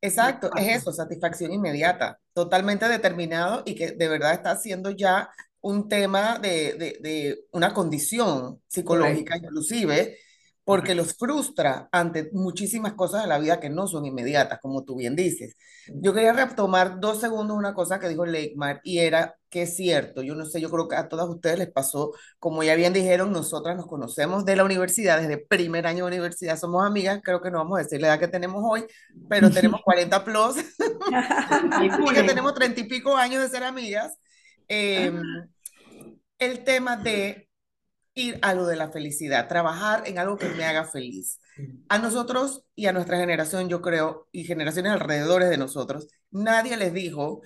Exacto, 0.00 0.50
es 0.54 0.80
eso, 0.82 0.92
satisfacción 0.92 1.50
inmediata, 1.52 2.18
totalmente 2.34 2.86
determinado 2.88 3.62
y 3.64 3.74
que 3.74 3.92
de 3.92 4.08
verdad 4.08 4.34
está 4.34 4.54
siendo 4.56 4.90
ya 4.90 5.30
un 5.64 5.88
tema 5.88 6.38
de, 6.38 6.74
de, 6.74 6.98
de 7.00 7.46
una 7.52 7.72
condición 7.72 8.60
psicológica 8.68 9.38
inclusive, 9.38 10.18
porque 10.62 10.94
los 10.94 11.14
frustra 11.16 11.88
ante 11.90 12.28
muchísimas 12.32 12.92
cosas 12.92 13.22
de 13.22 13.28
la 13.28 13.38
vida 13.38 13.60
que 13.60 13.70
no 13.70 13.86
son 13.86 14.04
inmediatas, 14.04 14.58
como 14.60 14.84
tú 14.84 14.96
bien 14.96 15.16
dices. 15.16 15.56
Yo 15.86 16.12
quería 16.12 16.34
retomar 16.34 17.00
dos 17.00 17.18
segundos 17.20 17.56
una 17.56 17.72
cosa 17.72 17.98
que 17.98 18.08
dijo 18.08 18.26
Leikmar 18.26 18.82
y 18.84 18.98
era 18.98 19.36
que 19.48 19.62
es 19.62 19.74
cierto, 19.76 20.22
yo 20.22 20.34
no 20.34 20.44
sé, 20.44 20.60
yo 20.60 20.68
creo 20.68 20.86
que 20.86 20.96
a 20.96 21.08
todas 21.08 21.28
ustedes 21.28 21.58
les 21.58 21.70
pasó, 21.72 22.12
como 22.38 22.62
ya 22.62 22.74
bien 22.74 22.92
dijeron, 22.92 23.32
nosotras 23.32 23.76
nos 23.76 23.86
conocemos 23.86 24.44
de 24.44 24.56
la 24.56 24.64
universidad, 24.64 25.20
desde 25.20 25.38
primer 25.38 25.86
año 25.86 26.04
de 26.04 26.10
universidad 26.10 26.58
somos 26.58 26.84
amigas, 26.84 27.20
creo 27.22 27.40
que 27.40 27.50
no 27.50 27.58
vamos 27.58 27.78
a 27.78 27.82
decir 27.84 28.00
la 28.00 28.08
edad 28.08 28.18
que 28.18 28.28
tenemos 28.28 28.62
hoy, 28.66 28.84
pero 29.30 29.50
tenemos 29.50 29.80
40 29.84 30.24
plus 30.24 30.56
y 31.82 32.14
que 32.14 32.22
tenemos 32.24 32.52
30 32.52 32.80
y 32.80 32.84
pico 32.84 33.16
años 33.16 33.42
de 33.42 33.48
ser 33.48 33.62
amigas. 33.62 34.18
Eh, 34.68 35.12
el 36.38 36.64
tema 36.64 36.96
de 36.96 37.48
ir 38.14 38.38
a 38.42 38.54
lo 38.54 38.66
de 38.66 38.76
la 38.76 38.90
felicidad, 38.90 39.48
trabajar 39.48 40.04
en 40.06 40.18
algo 40.18 40.38
que 40.38 40.48
me 40.50 40.64
haga 40.64 40.84
feliz. 40.84 41.40
A 41.88 41.98
nosotros 41.98 42.64
y 42.74 42.86
a 42.86 42.92
nuestra 42.92 43.18
generación, 43.18 43.68
yo 43.68 43.80
creo, 43.82 44.28
y 44.32 44.44
generaciones 44.44 44.92
alrededores 44.92 45.50
de 45.50 45.58
nosotros, 45.58 46.08
nadie 46.30 46.76
les 46.76 46.92
dijo 46.92 47.42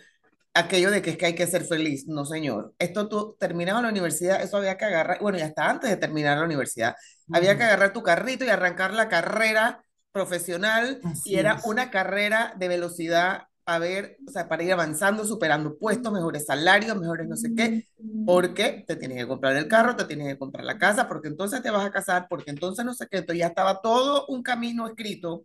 aquello 0.54 0.90
de 0.90 1.02
que 1.02 1.10
es 1.10 1.16
que 1.18 1.26
hay 1.26 1.34
que 1.34 1.46
ser 1.46 1.64
feliz. 1.64 2.06
No, 2.06 2.24
señor. 2.24 2.74
Esto 2.78 3.08
tú 3.08 3.36
terminabas 3.38 3.82
la 3.82 3.88
universidad, 3.90 4.42
eso 4.42 4.56
había 4.56 4.76
que 4.76 4.84
agarrar, 4.86 5.18
bueno, 5.20 5.38
ya 5.38 5.46
hasta 5.46 5.68
antes 5.70 5.90
de 5.90 5.96
terminar 5.96 6.38
la 6.38 6.44
universidad, 6.44 6.94
había 7.32 7.56
que 7.56 7.64
agarrar 7.64 7.92
tu 7.92 8.02
carrito 8.02 8.44
y 8.44 8.48
arrancar 8.48 8.94
la 8.94 9.08
carrera 9.08 9.84
profesional 10.12 11.00
Así 11.02 11.30
y 11.30 11.36
era 11.36 11.58
es. 11.58 11.64
una 11.64 11.90
carrera 11.90 12.54
de 12.58 12.68
velocidad 12.68 13.44
a 13.70 13.78
ver, 13.78 14.16
o 14.26 14.30
sea, 14.30 14.48
para 14.48 14.62
ir 14.62 14.72
avanzando, 14.72 15.26
superando 15.26 15.76
puestos, 15.78 16.10
mejores 16.10 16.46
salarios, 16.46 16.96
mejores 16.96 17.28
no 17.28 17.36
sé 17.36 17.54
qué, 17.54 17.84
porque 18.24 18.82
te 18.86 18.96
tienes 18.96 19.18
que 19.18 19.28
comprar 19.28 19.54
el 19.56 19.68
carro, 19.68 19.94
te 19.94 20.06
tienes 20.06 20.26
que 20.28 20.38
comprar 20.38 20.64
la 20.64 20.78
casa, 20.78 21.06
porque 21.06 21.28
entonces 21.28 21.60
te 21.62 21.70
vas 21.70 21.84
a 21.84 21.90
casar, 21.90 22.26
porque 22.30 22.50
entonces 22.50 22.82
no 22.86 22.94
sé 22.94 23.06
qué, 23.10 23.18
entonces 23.18 23.40
ya 23.40 23.48
estaba 23.48 23.82
todo 23.82 24.24
un 24.28 24.42
camino 24.42 24.86
escrito 24.86 25.44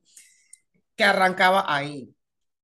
que 0.96 1.04
arrancaba 1.04 1.66
ahí. 1.68 2.16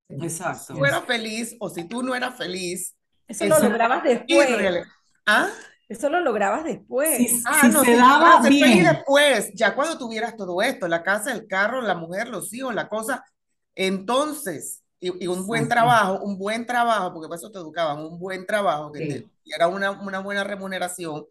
Exacto. 0.07 0.73
Si 0.73 0.79
tú 0.79 0.85
eras 0.85 1.03
feliz 1.05 1.55
o 1.59 1.69
si 1.69 1.83
tú 1.83 2.03
no 2.03 2.15
eras 2.15 2.35
feliz, 2.37 2.95
Eso 3.27 3.45
lo 3.45 3.55
Eso- 3.57 3.65
lograbas 3.65 4.03
después. 4.03 4.49
irrele- 4.49 4.85
¿Ah? 5.25 5.49
Eso 5.89 6.09
lo 6.09 6.21
lograbas 6.21 6.63
después. 6.63 7.17
Si, 7.17 7.43
Ah, 7.45 7.59
si 7.61 7.67
no, 7.67 7.81
se 7.83 7.91
sí, 7.91 7.97
daba 7.97 8.19
vas 8.19 8.39
a 8.39 8.41
ser 8.43 8.51
feliz 8.53 8.73
bien, 8.75 8.85
después, 8.85 9.51
ya 9.55 9.75
cuando 9.75 9.97
tuvieras 9.97 10.35
todo 10.37 10.61
esto, 10.61 10.87
la 10.87 11.03
casa, 11.03 11.31
el 11.33 11.47
carro, 11.47 11.81
la 11.81 11.95
mujer, 11.95 12.29
los 12.29 12.53
hijos, 12.53 12.73
la 12.73 12.87
cosa, 12.87 13.23
entonces, 13.75 14.83
y, 14.99 15.25
y 15.25 15.27
un 15.27 15.45
buen 15.47 15.67
trabajo, 15.67 16.19
un 16.23 16.37
buen 16.37 16.65
trabajo, 16.65 17.13
porque 17.13 17.27
para 17.29 17.37
eso 17.39 17.51
te 17.51 17.59
educaban, 17.59 17.99
un 17.99 18.19
buen 18.19 18.45
trabajo 18.45 18.91
que 18.91 19.01
Sí. 19.01 19.03
te 19.03 19.29
diera 19.45 19.67
una, 19.67 19.91
una 19.91 20.19
buena 20.19 20.43
remuneración, 20.43 21.25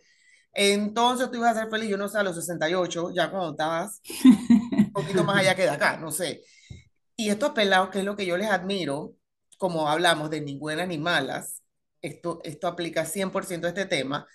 entonces 0.52 1.30
tú 1.30 1.38
ibas 1.38 1.56
a 1.56 1.62
ser 1.62 1.70
feliz, 1.70 1.90
yo 1.90 1.98
no 1.98 2.08
sé, 2.08 2.18
a 2.18 2.22
los 2.24 2.36
68, 2.36 3.10
ya 3.14 3.30
cuando 3.30 3.52
estabas 3.52 4.02
un 4.86 4.92
poquito 4.92 5.24
más 5.24 5.38
allá 5.38 5.54
que 5.56 5.62
de 5.62 5.70
acá, 5.70 5.96
no 5.98 6.10
sé. 6.12 6.42
Y 7.16 7.30
estos 7.30 7.50
pelados, 7.52 7.90
que 7.90 8.00
es 8.00 8.04
lo 8.04 8.16
que 8.16 8.26
yo 8.26 8.36
les 8.36 8.50
admiro, 8.50 9.14
como 9.58 9.88
hablamos 9.88 10.30
de 10.30 10.40
ni 10.40 10.56
buenas 10.58 10.88
ni 10.88 10.98
malas, 10.98 11.62
esto, 12.02 12.40
esto 12.44 12.68
aplica 12.68 13.04
100% 13.06 13.66
a 13.66 13.70
este 13.70 13.86
tema, 13.86 14.26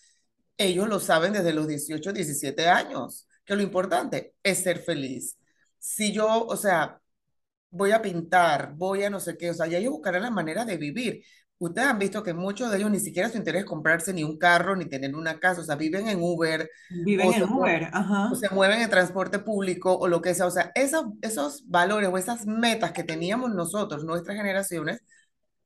ellos 0.57 0.89
lo 0.89 0.99
saben 1.01 1.33
desde 1.33 1.53
los 1.53 1.67
18, 1.67 2.13
17 2.13 2.67
años, 2.69 3.27
que 3.45 3.55
lo 3.55 3.63
importante 3.63 4.35
es 4.43 4.59
ser 4.63 4.79
feliz. 4.79 5.37
Si 5.79 6.13
yo, 6.13 6.45
o 6.47 6.57
sea, 6.57 7.01
voy 7.73 7.91
a 7.91 8.01
pintar, 8.01 8.73
voy 8.75 9.03
a 9.03 9.09
no 9.09 9.19
sé 9.19 9.37
qué, 9.37 9.49
o 9.51 9.53
sea, 9.53 9.67
ya 9.67 9.77
ellos 9.79 9.93
buscarán 9.93 10.23
la 10.23 10.31
manera 10.31 10.65
de 10.65 10.77
vivir. 10.77 11.23
Ustedes 11.59 11.87
han 11.87 11.99
visto 11.99 12.23
que 12.23 12.33
muchos 12.33 12.71
de 12.71 12.77
ellos 12.77 12.91
ni 12.91 12.99
siquiera 12.99 13.29
su 13.29 13.37
interés 13.37 13.61
es 13.63 13.67
comprarse 13.69 14.13
ni 14.13 14.23
un 14.23 14.37
carro 14.37 14.75
ni 14.75 14.85
tener 14.85 15.15
una 15.15 15.39
casa, 15.39 15.61
o 15.61 15.63
sea, 15.65 15.75
viven 15.75 16.07
en 16.09 16.19
Uber 16.21 16.69
Viven 17.05 17.33
en 17.33 17.43
Uber, 17.43 17.89
ajá. 17.91 18.23
o 18.29 18.35
se 18.35 18.49
mueven 18.49 18.81
en 18.81 18.89
transporte 18.89 19.39
público 19.39 19.93
o 19.97 20.07
lo 20.07 20.21
que 20.21 20.33
sea. 20.33 20.47
O 20.47 20.51
sea, 20.51 20.71
esos, 20.75 21.05
esos 21.21 21.67
valores 21.69 22.09
o 22.09 22.17
esas 22.17 22.45
metas 22.45 22.91
que 22.93 23.03
teníamos 23.03 23.53
nosotros, 23.53 24.03
nuestras 24.05 24.37
generaciones, 24.37 25.01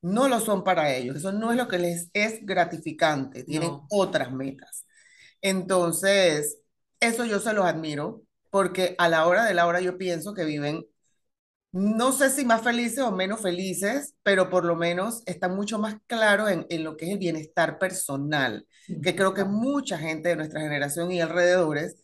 no 0.01 0.27
lo 0.29 0.39
son 0.39 0.63
para 0.63 0.93
ellos. 0.93 1.17
Eso 1.17 1.31
no 1.33 1.51
es 1.51 1.57
lo 1.57 1.67
que 1.67 1.79
les 1.79 2.09
es 2.13 2.45
gratificante. 2.45 3.43
Tienen 3.45 3.71
No. 3.71 3.87
otras 3.89 4.31
metas. 4.33 4.85
Entonces, 5.41 6.59
eso 6.99 7.25
yo 7.25 7.39
se 7.39 7.53
los 7.53 7.65
admiro 7.65 8.23
porque 8.51 8.95
a 8.99 9.09
la 9.09 9.27
hora 9.27 9.45
de 9.45 9.53
la 9.53 9.67
hora 9.67 9.81
yo 9.81 9.97
pienso 9.97 10.33
que 10.33 10.45
viven, 10.45 10.85
no 11.71 12.11
sé 12.11 12.29
si 12.29 12.45
más 12.45 12.61
felices 12.63 12.99
o 12.99 13.11
menos 13.11 13.41
felices, 13.41 14.15
pero 14.23 14.49
por 14.49 14.65
lo 14.65 14.75
menos 14.75 15.21
están 15.25 15.55
mucho 15.55 15.79
más 15.79 15.97
claros 16.07 16.49
en, 16.49 16.65
en 16.69 16.83
lo 16.83 16.97
que 16.97 17.05
es 17.05 17.11
el 17.13 17.19
bienestar 17.19 17.77
personal, 17.79 18.65
que 19.01 19.15
creo 19.15 19.33
que 19.33 19.43
mucha 19.45 19.97
gente 19.97 20.29
de 20.29 20.35
nuestra 20.37 20.61
generación 20.61 21.11
y 21.11 21.21
alrededores 21.21 21.97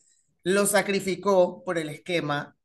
lo 0.43 0.65
sacrificó 0.65 1.63
por 1.63 1.78
el 1.78 1.89
esquema 1.89 2.56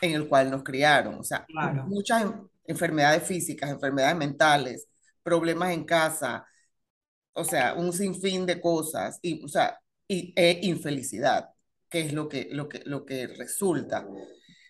en 0.00 0.12
el 0.12 0.28
cual 0.28 0.50
nos 0.50 0.62
criaron. 0.64 1.14
O 1.16 1.24
sea, 1.24 1.48
Claro. 1.48 1.84
muchas 1.84 2.22
en- 2.22 2.48
enfermedades 2.66 3.22
físicas, 3.24 3.70
enfermedades 3.70 4.16
mentales, 4.16 4.88
problemas 5.22 5.72
en 5.72 5.84
casa, 5.84 6.46
o 7.32 7.44
sea, 7.44 7.74
un 7.74 7.92
sinfín 7.92 8.46
de 8.46 8.60
cosas, 8.60 9.18
y, 9.22 9.44
o 9.44 9.48
sea, 9.48 9.78
y, 10.08 10.32
e 10.36 10.60
infelicidad, 10.62 11.50
que 11.90 12.00
es 12.02 12.12
lo 12.12 12.28
que, 12.28 12.48
lo 12.52 12.68
que, 12.68 12.82
lo 12.84 13.04
que 13.06 13.26
resulta. 13.28 14.06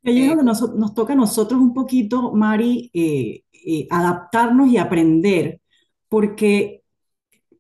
Ahí 0.04 0.22
es 0.22 0.28
donde 0.28 0.44
nos, 0.44 0.74
nos 0.74 0.94
toca 0.94 1.12
a 1.12 1.16
nosotros 1.16 1.61
un 1.61 1.74
poquito, 1.74 2.32
Mari, 2.32 2.90
eh, 2.94 3.42
eh, 3.52 3.87
adaptarnos 3.90 4.68
y 4.68 4.78
aprender, 4.78 5.61
porque, 6.08 6.82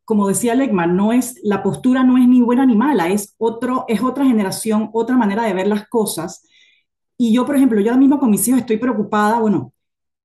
como 0.04 0.28
decía 0.28 0.54
Legman, 0.54 0.96
no 0.96 1.12
es, 1.12 1.40
la 1.42 1.62
postura 1.62 2.04
no 2.04 2.16
es 2.16 2.28
ni 2.28 2.40
buena 2.40 2.64
ni 2.64 2.76
mala, 2.76 3.08
es, 3.08 3.34
otro, 3.38 3.84
es 3.88 4.02
otra 4.02 4.24
generación, 4.24 4.90
otra 4.92 5.16
manera 5.16 5.44
de 5.44 5.54
ver 5.54 5.66
las 5.66 5.88
cosas. 5.88 6.46
Y 7.16 7.32
yo, 7.32 7.44
por 7.44 7.56
ejemplo, 7.56 7.80
yo 7.80 7.90
ahora 7.90 8.00
mismo 8.00 8.18
con 8.18 8.30
mis 8.30 8.46
hijos 8.46 8.60
estoy 8.60 8.78
preocupada, 8.78 9.40
bueno, 9.40 9.72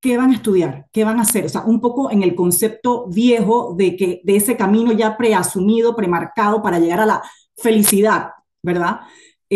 ¿qué 0.00 0.16
van 0.16 0.30
a 0.30 0.34
estudiar? 0.34 0.86
¿Qué 0.92 1.04
van 1.04 1.18
a 1.18 1.22
hacer? 1.22 1.46
O 1.46 1.48
sea, 1.48 1.62
un 1.62 1.80
poco 1.80 2.10
en 2.10 2.22
el 2.22 2.34
concepto 2.34 3.06
viejo 3.08 3.74
de, 3.76 3.96
que, 3.96 4.20
de 4.24 4.36
ese 4.36 4.56
camino 4.56 4.92
ya 4.92 5.16
preasumido, 5.16 5.96
premarcado 5.96 6.62
para 6.62 6.78
llegar 6.78 7.00
a 7.00 7.06
la 7.06 7.22
felicidad, 7.56 8.30
¿verdad? 8.62 9.00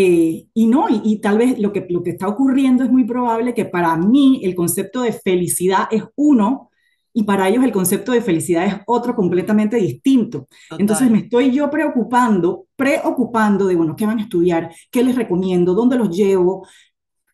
Eh, 0.00 0.46
y 0.54 0.66
no, 0.68 0.88
y, 0.88 1.00
y, 1.02 1.20
tal 1.20 1.38
vez 1.38 1.58
lo 1.58 1.72
que, 1.72 1.84
lo 1.90 2.04
que 2.04 2.10
está 2.10 2.28
ocurriendo 2.28 2.84
es 2.84 2.90
muy 2.90 3.02
probable 3.02 3.52
que 3.52 3.64
para 3.64 3.96
mí 3.96 4.40
el 4.44 4.54
concepto 4.54 5.00
de 5.00 5.10
felicidad 5.12 5.88
es 5.90 6.04
uno 6.14 6.70
y 7.12 7.24
para 7.24 7.48
ellos 7.48 7.64
el 7.64 7.72
concepto 7.72 8.12
de 8.12 8.22
felicidad 8.22 8.64
es 8.64 8.74
otro 8.86 9.16
completamente 9.16 9.76
distinto. 9.76 10.46
Total. 10.68 10.80
Entonces 10.80 11.10
me 11.10 11.18
estoy 11.18 11.50
yo 11.50 11.68
preocupando, 11.68 12.66
preocupando 12.76 13.66
de, 13.66 13.74
bueno, 13.74 13.96
¿qué 13.96 14.06
van 14.06 14.20
a 14.20 14.22
estudiar? 14.22 14.70
¿Qué 14.92 15.02
les 15.02 15.16
recomiendo? 15.16 15.74
¿Dónde 15.74 15.96
los 15.96 16.16
llevo? 16.16 16.64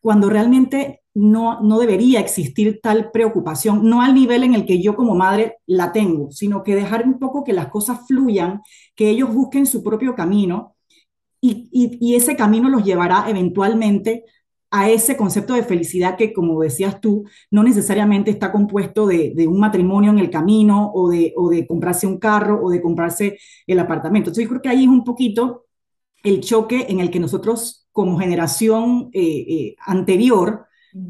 Cuando 0.00 0.30
realmente 0.30 1.02
no, 1.12 1.60
no 1.60 1.78
debería 1.78 2.20
existir 2.20 2.80
tal 2.82 3.10
preocupación, 3.10 3.86
no 3.86 4.00
al 4.00 4.14
nivel 4.14 4.42
en 4.42 4.54
el 4.54 4.64
que 4.64 4.80
yo 4.80 4.96
como 4.96 5.14
madre 5.14 5.58
la 5.66 5.92
tengo, 5.92 6.30
sino 6.30 6.62
que 6.62 6.74
dejar 6.74 7.04
un 7.06 7.18
poco 7.18 7.44
que 7.44 7.52
las 7.52 7.68
cosas 7.68 8.06
fluyan, 8.08 8.62
que 8.96 9.10
ellos 9.10 9.34
busquen 9.34 9.66
su 9.66 9.82
propio 9.82 10.14
camino 10.14 10.73
y, 11.44 11.68
y, 11.70 11.98
y 12.00 12.14
ese 12.14 12.36
camino 12.36 12.70
los 12.70 12.84
llevará 12.84 13.26
eventualmente 13.28 14.24
a 14.70 14.88
ese 14.88 15.14
concepto 15.14 15.52
de 15.52 15.62
felicidad 15.62 16.16
que, 16.16 16.32
como 16.32 16.62
decías 16.62 17.02
tú, 17.02 17.24
no 17.50 17.62
necesariamente 17.62 18.30
está 18.30 18.50
compuesto 18.50 19.06
de, 19.06 19.34
de 19.36 19.46
un 19.46 19.60
matrimonio 19.60 20.10
en 20.10 20.18
el 20.18 20.30
camino 20.30 20.90
o 20.94 21.10
de, 21.10 21.34
o 21.36 21.50
de, 21.50 21.66
comprarse 21.66 22.06
un 22.06 22.18
carro 22.18 22.64
o 22.64 22.70
de 22.70 22.80
comprarse 22.80 23.38
el 23.66 23.78
apartamento. 23.78 24.30
Entonces 24.30 24.44
yo 24.44 24.48
creo 24.48 24.62
que 24.62 24.70
ahí 24.70 24.84
es 24.84 24.88
un 24.88 25.04
poquito 25.04 25.66
el 26.22 26.40
choque 26.40 26.86
en 26.88 27.00
el 27.00 27.10
que 27.10 27.20
nosotros 27.20 27.88
como 27.92 28.18
generación 28.18 29.10
eh, 29.12 29.44
eh, 29.46 29.76
anterior 29.86 30.64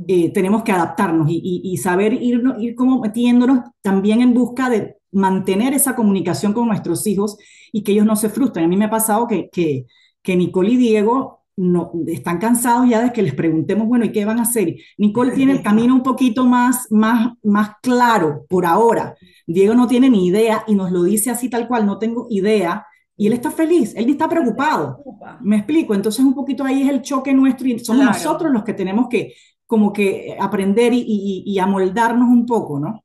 eh, 0.08 0.32
tenemos 0.32 0.64
que 0.64 0.72
adaptarnos 0.72 1.28
y, 1.30 1.60
y, 1.62 1.76
saber 1.76 2.12
irnos, 2.12 2.60
ir 2.60 2.74
como 2.74 3.00
metiéndonos 3.00 3.60
también 3.82 4.20
en 4.20 4.34
busca 4.34 4.68
de 4.68 4.96
mantener 5.12 5.74
esa 5.74 5.94
comunicación 5.94 6.52
con 6.52 6.66
nuestros 6.66 7.06
hijos 7.06 7.36
y 7.70 7.84
que 7.84 7.92
ellos 7.92 8.06
no 8.06 8.16
se 8.16 8.30
frustren. 8.30 8.64
A 8.64 8.68
mí 8.68 8.76
me 8.76 8.86
ha 8.86 8.90
pasado 8.90 9.28
que, 9.28 9.48
que, 9.50 9.86
que 10.24 10.34
Nicole 10.34 10.70
y 10.70 10.76
Diego 10.76 11.44
no, 11.56 11.92
están 12.08 12.38
cansados 12.38 12.88
ya 12.88 13.02
de 13.02 13.12
que 13.12 13.22
les 13.22 13.34
preguntemos, 13.34 13.86
bueno, 13.86 14.04
¿y 14.06 14.10
qué 14.10 14.24
van 14.24 14.40
a 14.40 14.42
hacer? 14.42 14.74
Nicole 14.98 15.32
tiene 15.32 15.52
el 15.52 15.62
camino 15.62 15.94
un 15.94 16.02
poquito 16.02 16.44
más, 16.44 16.90
más, 16.90 17.34
más 17.44 17.72
claro 17.80 18.44
por 18.48 18.66
ahora. 18.66 19.14
Diego 19.46 19.74
no 19.74 19.86
tiene 19.86 20.10
ni 20.10 20.26
idea 20.26 20.64
y 20.66 20.74
nos 20.74 20.90
lo 20.90 21.04
dice 21.04 21.30
así 21.30 21.48
tal 21.48 21.68
cual, 21.68 21.86
no 21.86 21.98
tengo 21.98 22.26
idea. 22.30 22.86
Y 23.16 23.28
él 23.28 23.34
está 23.34 23.52
feliz, 23.52 23.94
él 23.94 24.08
está 24.08 24.28
preocupado. 24.28 24.98
Me 25.42 25.58
explico, 25.58 25.94
entonces 25.94 26.24
un 26.24 26.34
poquito 26.34 26.64
ahí 26.64 26.82
es 26.82 26.88
el 26.88 27.02
choque 27.02 27.32
nuestro 27.32 27.68
y 27.68 27.78
somos 27.78 28.06
nosotros 28.06 28.50
los 28.50 28.64
que 28.64 28.72
tenemos 28.72 29.06
que 29.08 29.34
como 29.66 29.92
que 29.92 30.36
aprender 30.40 30.92
y, 30.92 31.04
y, 31.06 31.44
y 31.46 31.58
amoldarnos 31.58 32.28
un 32.28 32.46
poco, 32.46 32.80
¿no? 32.80 33.03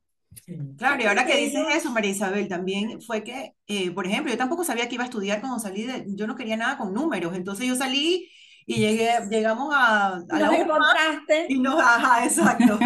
Claro, 0.78 1.04
y 1.04 1.06
ahora 1.06 1.26
que 1.26 1.38
dices 1.38 1.62
eso, 1.76 1.92
María 1.92 2.12
Isabel, 2.12 2.48
también 2.48 3.02
fue 3.02 3.24
que, 3.24 3.54
eh, 3.68 3.92
por 3.92 4.08
ejemplo, 4.08 4.32
yo 4.32 4.38
tampoco 4.38 4.64
sabía 4.64 4.88
que 4.88 4.96
iba 4.96 5.04
a 5.04 5.08
estudiar 5.08 5.42
cuando 5.42 5.60
salí 5.60 5.84
de, 5.84 6.06
yo 6.16 6.26
no 6.26 6.36
quería 6.36 6.58
nada 6.58 6.78
con 6.78 6.94
números, 6.94 7.36
entonces 7.36 7.68
yo 7.68 7.76
salí 7.76 8.30
y 8.66 8.78
llegué, 8.78 9.10
llegamos 9.30 9.74
a, 9.76 10.16
a 10.30 10.40
la 10.40 10.56
encontraste. 10.58 11.46
y 11.50 11.60
no, 11.60 11.80
ajá, 11.80 12.24
exacto. 12.26 12.80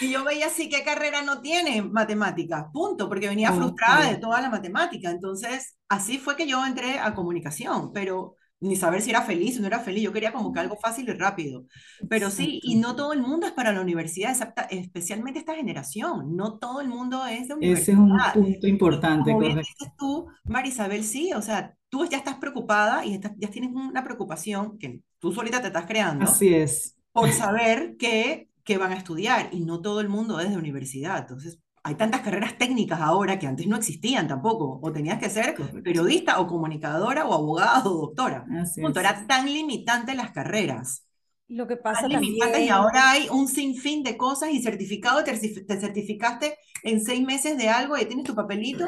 y 0.00 0.10
yo 0.10 0.24
veía 0.24 0.46
así 0.46 0.68
qué 0.68 0.82
carrera 0.82 1.22
no 1.22 1.40
tiene 1.40 1.82
matemáticas, 1.82 2.66
punto, 2.72 3.08
porque 3.08 3.28
venía 3.28 3.52
frustrada 3.52 4.10
de 4.10 4.16
toda 4.18 4.40
la 4.40 4.50
matemática, 4.50 5.10
entonces 5.10 5.76
así 5.88 6.18
fue 6.18 6.36
que 6.36 6.46
yo 6.48 6.64
entré 6.66 6.98
a 6.98 7.14
comunicación, 7.14 7.92
pero 7.92 8.36
ni 8.62 8.76
saber 8.76 9.02
si 9.02 9.10
era 9.10 9.22
feliz 9.22 9.58
o 9.58 9.60
no 9.60 9.66
era 9.66 9.80
feliz. 9.80 10.04
Yo 10.04 10.12
quería 10.12 10.32
como 10.32 10.52
que 10.52 10.60
algo 10.60 10.76
fácil 10.76 11.08
y 11.08 11.12
rápido. 11.12 11.66
Pero 12.08 12.30
sí, 12.30 12.60
y 12.62 12.76
no 12.76 12.94
todo 12.94 13.12
el 13.12 13.20
mundo 13.20 13.46
es 13.46 13.52
para 13.52 13.72
la 13.72 13.80
universidad, 13.80 14.36
especialmente 14.70 15.40
esta 15.40 15.54
generación. 15.54 16.36
No 16.36 16.58
todo 16.58 16.80
el 16.80 16.88
mundo 16.88 17.26
es 17.26 17.48
de 17.48 17.54
universidad. 17.54 17.82
Ese 17.82 17.92
es 17.92 17.98
un 17.98 18.44
punto 18.44 18.66
importante. 18.68 19.32
Como 19.32 19.42
dices 19.42 19.92
tú, 19.98 20.28
Marisabel, 20.44 21.02
sí, 21.02 21.32
o 21.32 21.42
sea, 21.42 21.74
tú 21.88 22.06
ya 22.06 22.18
estás 22.18 22.36
preocupada 22.36 23.04
y 23.04 23.18
ya 23.18 23.50
tienes 23.50 23.72
una 23.74 24.04
preocupación 24.04 24.78
que 24.78 25.00
tú 25.18 25.32
solita 25.32 25.60
te 25.60 25.66
estás 25.66 25.86
creando. 25.86 26.24
Así 26.24 26.54
es. 26.54 26.96
Por 27.10 27.30
saber 27.32 27.96
qué, 27.98 28.48
qué 28.64 28.78
van 28.78 28.92
a 28.92 28.96
estudiar 28.96 29.50
y 29.52 29.60
no 29.60 29.80
todo 29.80 30.00
el 30.00 30.08
mundo 30.08 30.38
es 30.38 30.50
de 30.50 30.56
universidad. 30.56 31.18
Entonces, 31.18 31.58
hay 31.84 31.96
tantas 31.96 32.20
carreras 32.20 32.56
técnicas 32.56 33.00
ahora 33.00 33.38
que 33.38 33.46
antes 33.46 33.66
no 33.66 33.76
existían 33.76 34.28
tampoco. 34.28 34.78
O 34.82 34.92
tenías 34.92 35.18
que 35.18 35.28
ser 35.28 35.54
periodista 35.82 36.40
o 36.40 36.46
comunicadora 36.46 37.26
o 37.26 37.34
abogado 37.34 37.92
o 37.92 38.06
doctora. 38.06 38.44
Punto. 38.80 39.00
Era 39.00 39.26
tan 39.26 39.46
limitante 39.46 40.14
las 40.14 40.30
carreras. 40.30 41.06
Lo 41.48 41.66
que 41.66 41.76
pasa 41.76 42.08
también... 42.08 42.36
Y 42.60 42.68
ahora 42.68 43.10
hay 43.10 43.28
un 43.30 43.48
sinfín 43.48 44.02
de 44.02 44.16
cosas 44.16 44.50
y 44.52 44.62
certificado, 44.62 45.24
te, 45.24 45.36
certificaste 45.36 46.56
en 46.84 47.02
seis 47.02 47.22
meses 47.26 47.58
de 47.58 47.68
algo 47.68 47.98
y 47.98 48.04
tienes 48.06 48.24
tu 48.24 48.34
papelito 48.34 48.86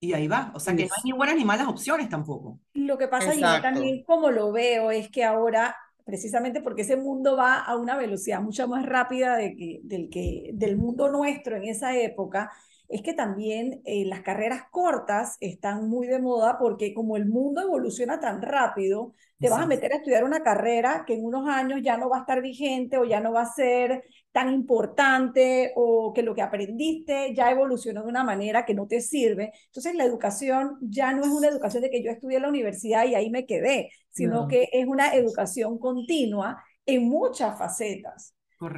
y 0.00 0.14
ahí 0.14 0.28
va. 0.28 0.52
O 0.54 0.60
sea 0.60 0.74
que 0.74 0.86
no 0.86 0.90
hay 0.96 1.02
ni 1.04 1.12
buenas 1.12 1.36
ni 1.36 1.44
malas 1.44 1.68
opciones 1.68 2.08
tampoco. 2.08 2.60
Lo 2.72 2.96
que 2.96 3.08
pasa, 3.08 3.34
yo 3.34 3.60
también 3.60 4.02
como 4.04 4.30
lo 4.30 4.52
veo, 4.52 4.90
es 4.90 5.10
que 5.10 5.24
ahora 5.24 5.76
precisamente 6.10 6.60
porque 6.60 6.82
ese 6.82 6.96
mundo 6.96 7.36
va 7.36 7.60
a 7.60 7.76
una 7.76 7.96
velocidad 7.96 8.42
mucho 8.42 8.66
más 8.66 8.84
rápida 8.84 9.36
de 9.36 9.54
que, 9.54 9.80
del, 9.84 10.10
que, 10.10 10.50
del 10.54 10.76
mundo 10.76 11.08
nuestro 11.08 11.56
en 11.56 11.64
esa 11.64 11.96
época, 11.96 12.50
es 12.88 13.02
que 13.02 13.14
también 13.14 13.80
eh, 13.84 14.04
las 14.04 14.22
carreras 14.22 14.64
cortas 14.72 15.36
están 15.40 15.88
muy 15.88 16.08
de 16.08 16.20
moda 16.20 16.58
porque 16.58 16.92
como 16.92 17.16
el 17.16 17.26
mundo 17.26 17.62
evoluciona 17.62 18.18
tan 18.18 18.42
rápido, 18.42 19.14
te 19.38 19.48
vas 19.48 19.62
a 19.62 19.66
meter 19.66 19.92
a 19.92 19.98
estudiar 19.98 20.24
una 20.24 20.42
carrera 20.42 21.04
que 21.06 21.14
en 21.14 21.24
unos 21.24 21.48
años 21.48 21.80
ya 21.82 21.96
no 21.96 22.10
va 22.10 22.18
a 22.18 22.20
estar 22.20 22.42
vigente 22.42 22.98
o 22.98 23.04
ya 23.04 23.20
no 23.20 23.32
va 23.32 23.42
a 23.42 23.54
ser 23.54 24.02
tan 24.32 24.52
importante 24.52 25.72
o 25.74 26.12
que 26.12 26.22
lo 26.22 26.34
que 26.34 26.42
aprendiste 26.42 27.34
ya 27.34 27.50
evolucionó 27.50 28.02
de 28.02 28.08
una 28.08 28.24
manera 28.24 28.64
que 28.64 28.74
no 28.74 28.86
te 28.86 29.00
sirve. 29.00 29.52
Entonces 29.66 29.94
la 29.94 30.04
educación 30.04 30.76
ya 30.80 31.12
no 31.12 31.22
es 31.22 31.28
una 31.28 31.48
educación 31.48 31.82
de 31.82 31.90
que 31.90 32.02
yo 32.02 32.10
estudié 32.10 32.36
en 32.36 32.42
la 32.42 32.48
universidad 32.48 33.06
y 33.06 33.14
ahí 33.14 33.30
me 33.30 33.46
quedé, 33.46 33.90
sino 34.10 34.46
que 34.46 34.68
es 34.72 34.86
una 34.86 35.14
educación 35.14 35.78
continua 35.78 36.62
en 36.86 37.08
muchas 37.08 37.58
facetas. 37.58 38.34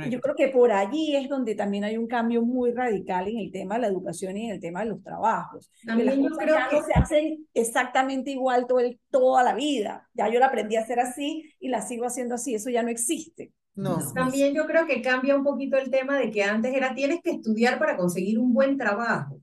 Yo 0.08 0.20
creo 0.20 0.36
que 0.36 0.46
por 0.46 0.70
allí 0.70 1.16
es 1.16 1.28
donde 1.28 1.56
también 1.56 1.82
hay 1.82 1.96
un 1.96 2.06
cambio 2.06 2.42
muy 2.42 2.70
radical 2.70 3.26
en 3.26 3.38
el 3.38 3.50
tema 3.50 3.74
de 3.74 3.80
la 3.80 3.86
educación 3.88 4.36
y 4.36 4.46
en 4.46 4.52
el 4.52 4.60
tema 4.60 4.80
de 4.80 4.86
los 4.86 5.02
trabajos. 5.02 5.72
También 5.84 6.22
yo 6.22 6.30
creo 6.36 6.56
que 6.70 6.82
se 6.82 6.92
hacen 6.94 7.48
exactamente 7.52 8.30
igual 8.30 8.68
todo 8.68 8.78
el, 8.78 9.00
toda 9.10 9.42
la 9.42 9.56
vida. 9.56 10.08
Ya 10.14 10.28
yo 10.28 10.38
la 10.38 10.46
aprendí 10.46 10.76
a 10.76 10.82
hacer 10.82 11.00
así 11.00 11.52
y 11.58 11.68
la 11.68 11.82
sigo 11.82 12.06
haciendo 12.06 12.36
así. 12.36 12.54
Eso 12.54 12.70
ya 12.70 12.84
no 12.84 12.90
existe. 12.90 13.52
No. 13.74 13.98
También 14.14 14.54
yo 14.54 14.66
creo 14.66 14.86
que 14.86 15.00
cambia 15.00 15.36
un 15.36 15.44
poquito 15.44 15.76
el 15.76 15.90
tema 15.90 16.18
de 16.18 16.30
que 16.30 16.42
antes 16.42 16.74
era 16.74 16.94
tienes 16.94 17.20
que 17.22 17.30
estudiar 17.30 17.78
para 17.78 17.96
conseguir 17.96 18.38
un 18.38 18.52
buen 18.52 18.76
trabajo. 18.76 19.40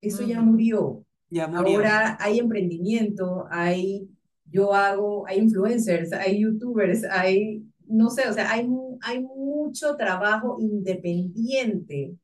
Eso 0.00 0.22
ya 0.22 0.40
murió. 0.40 1.04
Ya 1.30 1.46
murió. 1.48 1.76
Ahora 1.76 2.16
hay 2.20 2.38
emprendimiento, 2.38 3.46
hay 3.50 4.08
yo 4.44 4.74
hago, 4.74 5.26
hay 5.26 5.38
influencers, 5.38 6.12
hay 6.12 6.40
youtubers, 6.40 7.04
hay 7.04 7.64
no 7.90 8.08
sé, 8.08 8.28
o 8.28 8.32
sea, 8.32 8.50
hay, 8.50 8.68
hay 9.02 9.20
mucho 9.20 9.96
trabajo 9.96 10.56
independiente 10.60 12.14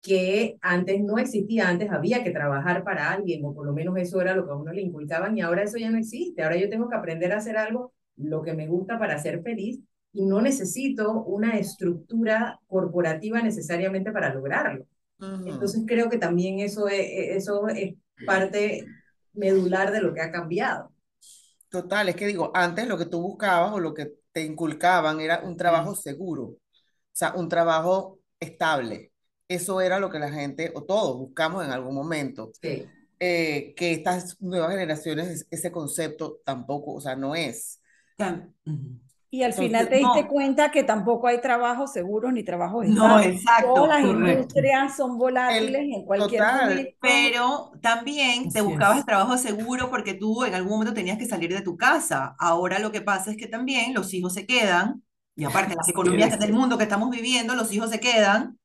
que 0.00 0.56
antes 0.62 1.02
no 1.02 1.18
existía, 1.18 1.68
antes 1.68 1.90
había 1.90 2.24
que 2.24 2.30
trabajar 2.30 2.84
para 2.84 3.10
alguien, 3.10 3.44
o 3.44 3.52
por 3.52 3.66
lo 3.66 3.72
menos 3.74 3.98
eso 3.98 4.20
era 4.20 4.34
lo 4.34 4.46
que 4.46 4.52
a 4.52 4.56
uno 4.56 4.72
le 4.72 4.80
inculcaban, 4.80 5.36
y 5.36 5.42
ahora 5.42 5.64
eso 5.64 5.76
ya 5.76 5.90
no 5.90 5.98
existe. 5.98 6.42
Ahora 6.42 6.56
yo 6.56 6.70
tengo 6.70 6.88
que 6.88 6.96
aprender 6.96 7.32
a 7.32 7.38
hacer 7.38 7.58
algo, 7.58 7.92
lo 8.16 8.42
que 8.42 8.54
me 8.54 8.66
gusta 8.66 8.98
para 8.98 9.18
ser 9.18 9.42
feliz, 9.42 9.80
y 10.12 10.26
no 10.26 10.40
necesito 10.40 11.22
una 11.22 11.58
estructura 11.58 12.58
corporativa 12.66 13.40
necesariamente 13.42 14.12
para 14.12 14.34
lograrlo. 14.34 14.86
Entonces 15.20 15.82
creo 15.86 16.08
que 16.08 16.16
también 16.16 16.60
eso 16.60 16.88
es, 16.88 17.06
eso 17.36 17.68
es 17.68 17.94
parte 18.26 18.86
medular 19.34 19.92
de 19.92 20.00
lo 20.00 20.14
que 20.14 20.22
ha 20.22 20.32
cambiado. 20.32 20.92
Total, 21.68 22.08
es 22.08 22.16
que 22.16 22.26
digo, 22.26 22.50
antes 22.54 22.88
lo 22.88 22.98
que 22.98 23.06
tú 23.06 23.20
buscabas 23.20 23.72
o 23.72 23.80
lo 23.80 23.94
que 23.94 24.12
te 24.32 24.44
inculcaban 24.44 25.20
era 25.20 25.40
un 25.44 25.56
trabajo 25.56 25.94
seguro, 25.94 26.44
o 26.44 26.58
sea, 27.12 27.34
un 27.34 27.48
trabajo 27.48 28.18
estable. 28.40 29.12
Eso 29.46 29.80
era 29.80 29.98
lo 29.98 30.10
que 30.10 30.18
la 30.18 30.32
gente, 30.32 30.72
o 30.74 30.84
todos, 30.84 31.18
buscamos 31.18 31.64
en 31.64 31.70
algún 31.70 31.94
momento. 31.94 32.50
Eh, 33.22 33.74
que 33.76 33.92
estas 33.92 34.40
nuevas 34.40 34.70
generaciones, 34.70 35.46
ese 35.50 35.70
concepto 35.70 36.40
tampoco, 36.44 36.94
o 36.94 37.00
sea, 37.00 37.14
no 37.14 37.34
es. 37.34 37.80
Y 39.32 39.44
al 39.44 39.52
final 39.52 39.88
te 39.88 39.96
diste 39.96 40.26
cuenta 40.26 40.72
que 40.72 40.82
tampoco 40.82 41.28
hay 41.28 41.40
trabajos 41.40 41.92
seguros 41.92 42.32
ni 42.32 42.42
trabajos 42.42 42.86
No, 42.88 43.20
exacto. 43.20 43.74
Todas 43.74 44.00
las 44.02 44.10
industrias 44.10 44.96
son 44.96 45.18
volátiles 45.18 45.82
en 45.82 46.04
cualquier 46.04 46.42
momento. 46.42 46.96
Pero 47.00 47.72
también 47.80 48.52
te 48.52 48.60
buscabas 48.60 48.98
el 48.98 49.04
trabajo 49.04 49.38
seguro 49.38 49.88
porque 49.88 50.14
tú 50.14 50.44
en 50.44 50.54
algún 50.54 50.72
momento 50.72 50.94
tenías 50.94 51.16
que 51.16 51.26
salir 51.26 51.52
de 51.54 51.62
tu 51.62 51.76
casa. 51.76 52.34
Ahora 52.38 52.78
lo 52.80 52.90
que 52.90 53.02
pasa 53.02 53.30
es 53.30 53.36
que 53.36 53.46
también 53.46 53.94
los 53.94 54.12
hijos 54.14 54.34
se 54.34 54.46
quedan, 54.46 55.02
y 55.36 55.44
aparte 55.44 55.74
las 55.76 55.88
economías 55.88 56.36
del 56.38 56.52
mundo 56.52 56.76
que 56.76 56.84
estamos 56.84 57.10
viviendo, 57.10 57.54
los 57.54 57.72
hijos 57.72 57.90
se 57.90 58.00
quedan 58.00 58.58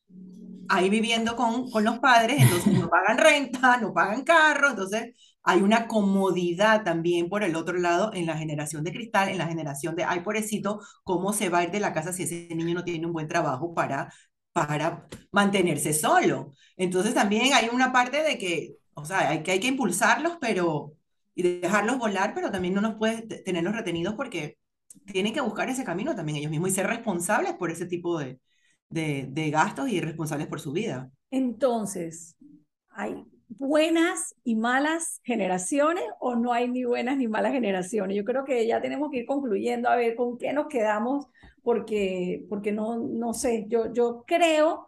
ahí 0.68 0.90
viviendo 0.90 1.36
con, 1.36 1.70
con 1.70 1.84
los 1.84 2.00
padres, 2.00 2.42
entonces 2.42 2.74
no 2.74 2.90
pagan 2.90 3.18
renta, 3.18 3.78
no 3.78 3.94
pagan 3.94 4.24
carro, 4.24 4.70
entonces 4.72 5.16
hay 5.46 5.62
una 5.62 5.88
comodidad 5.88 6.84
también 6.84 7.30
por 7.30 7.44
el 7.44 7.56
otro 7.56 7.78
lado 7.78 8.12
en 8.14 8.26
la 8.26 8.38
generación 8.38 8.84
de 8.84 8.92
cristal, 8.94 9.30
en 9.30 9.38
la 9.38 9.48
generación 9.48 9.96
de, 9.96 10.04
ay, 10.04 10.22
pobrecito, 10.22 10.82
¿cómo 11.04 11.34
se 11.34 11.50
va 11.50 11.60
a 11.60 11.64
ir 11.66 11.72
de 11.72 11.80
la 11.80 11.94
casa 11.94 12.14
si 12.14 12.24
ese 12.24 12.48
niño 12.56 12.74
no 12.76 12.84
tiene 12.84 13.06
un 13.06 13.14
buen 13.14 13.28
trabajo 13.28 13.74
para, 13.74 14.12
para 14.54 15.08
mantenerse 15.32 15.94
solo? 15.94 16.54
Entonces 16.78 17.14
también 17.14 17.54
hay 17.54 17.70
una 17.72 17.92
parte 17.94 18.24
de 18.24 18.38
que, 18.38 18.76
o 18.96 19.06
sea, 19.06 19.30
hay 19.30 19.44
que, 19.44 19.52
hay 19.52 19.60
que 19.60 19.68
impulsarlos, 19.68 20.38
pero, 20.42 20.94
y 21.36 21.44
dejarlos 21.44 21.98
volar, 22.00 22.34
pero 22.34 22.52
también 22.52 22.74
no 22.74 22.82
nos 22.82 22.96
puede 22.96 23.22
tenerlos 23.44 23.76
retenidos 23.76 24.16
porque 24.16 24.58
tienen 25.12 25.34
que 25.34 25.42
buscar 25.42 25.70
ese 25.70 25.84
camino 25.84 26.16
también 26.16 26.38
ellos 26.38 26.52
mismos 26.52 26.70
y 26.70 26.74
ser 26.74 26.88
responsables 26.88 27.54
por 27.54 27.72
ese 27.72 27.86
tipo 27.86 28.18
de, 28.20 28.40
de, 28.90 29.28
de 29.30 29.50
gastos 29.52 29.90
y 29.90 30.02
responsables 30.02 30.48
por 30.48 30.60
su 30.60 30.72
vida. 30.72 31.12
Entonces, 31.32 32.36
hay 32.90 33.26
buenas 33.58 34.36
y 34.44 34.56
malas 34.56 35.22
generaciones 35.24 36.04
o 36.20 36.36
no 36.36 36.54
hay 36.54 36.68
ni 36.68 36.84
buenas 36.84 37.18
ni 37.18 37.28
malas 37.28 37.54
generaciones. 37.54 38.16
Yo 38.16 38.26
creo 38.26 38.44
que 38.46 38.66
ya 38.68 38.82
tenemos 38.82 39.12
que 39.12 39.20
ir 39.20 39.26
concluyendo 39.26 39.90
a 39.90 39.96
ver 39.96 40.16
con 40.16 40.38
qué 40.38 40.54
nos 40.54 40.68
quedamos 40.68 41.28
porque, 41.64 42.46
porque 42.50 42.72
no, 42.72 42.98
no 42.98 43.34
sé, 43.34 43.66
yo, 43.68 43.92
yo 43.94 44.24
creo 44.28 44.88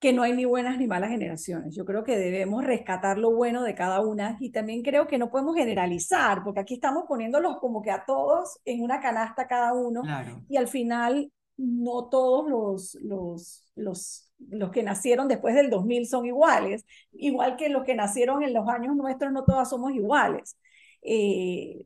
que 0.00 0.12
no 0.12 0.22
hay 0.22 0.32
ni 0.32 0.44
buenas 0.44 0.78
ni 0.78 0.86
malas 0.86 1.10
generaciones. 1.10 1.74
Yo 1.74 1.84
creo 1.84 2.04
que 2.04 2.16
debemos 2.16 2.64
rescatar 2.64 3.18
lo 3.18 3.32
bueno 3.32 3.62
de 3.62 3.74
cada 3.74 4.00
una 4.00 4.36
y 4.40 4.52
también 4.52 4.82
creo 4.82 5.06
que 5.08 5.18
no 5.18 5.30
podemos 5.30 5.56
generalizar, 5.56 6.44
porque 6.44 6.60
aquí 6.60 6.74
estamos 6.74 7.04
poniéndolos 7.08 7.58
como 7.58 7.82
que 7.82 7.90
a 7.90 8.04
todos 8.06 8.58
en 8.64 8.82
una 8.82 9.00
canasta 9.00 9.48
cada 9.48 9.72
uno 9.74 10.02
y 10.48 10.56
al 10.56 10.68
final 10.68 11.32
no 11.56 12.08
todos 12.08 12.48
los, 12.48 12.94
los, 13.02 13.72
los, 13.74 14.27
los 14.38 14.70
que 14.70 14.82
nacieron 14.82 15.28
después 15.28 15.54
del 15.54 15.70
2000 15.70 16.06
son 16.06 16.26
iguales, 16.26 16.86
igual 17.12 17.56
que 17.56 17.68
los 17.68 17.84
que 17.84 17.94
nacieron 17.94 18.42
en 18.42 18.54
los 18.54 18.68
años 18.68 18.96
nuestros, 18.96 19.32
no 19.32 19.44
todas 19.44 19.70
somos 19.70 19.92
iguales. 19.92 20.56
Eh, 21.02 21.84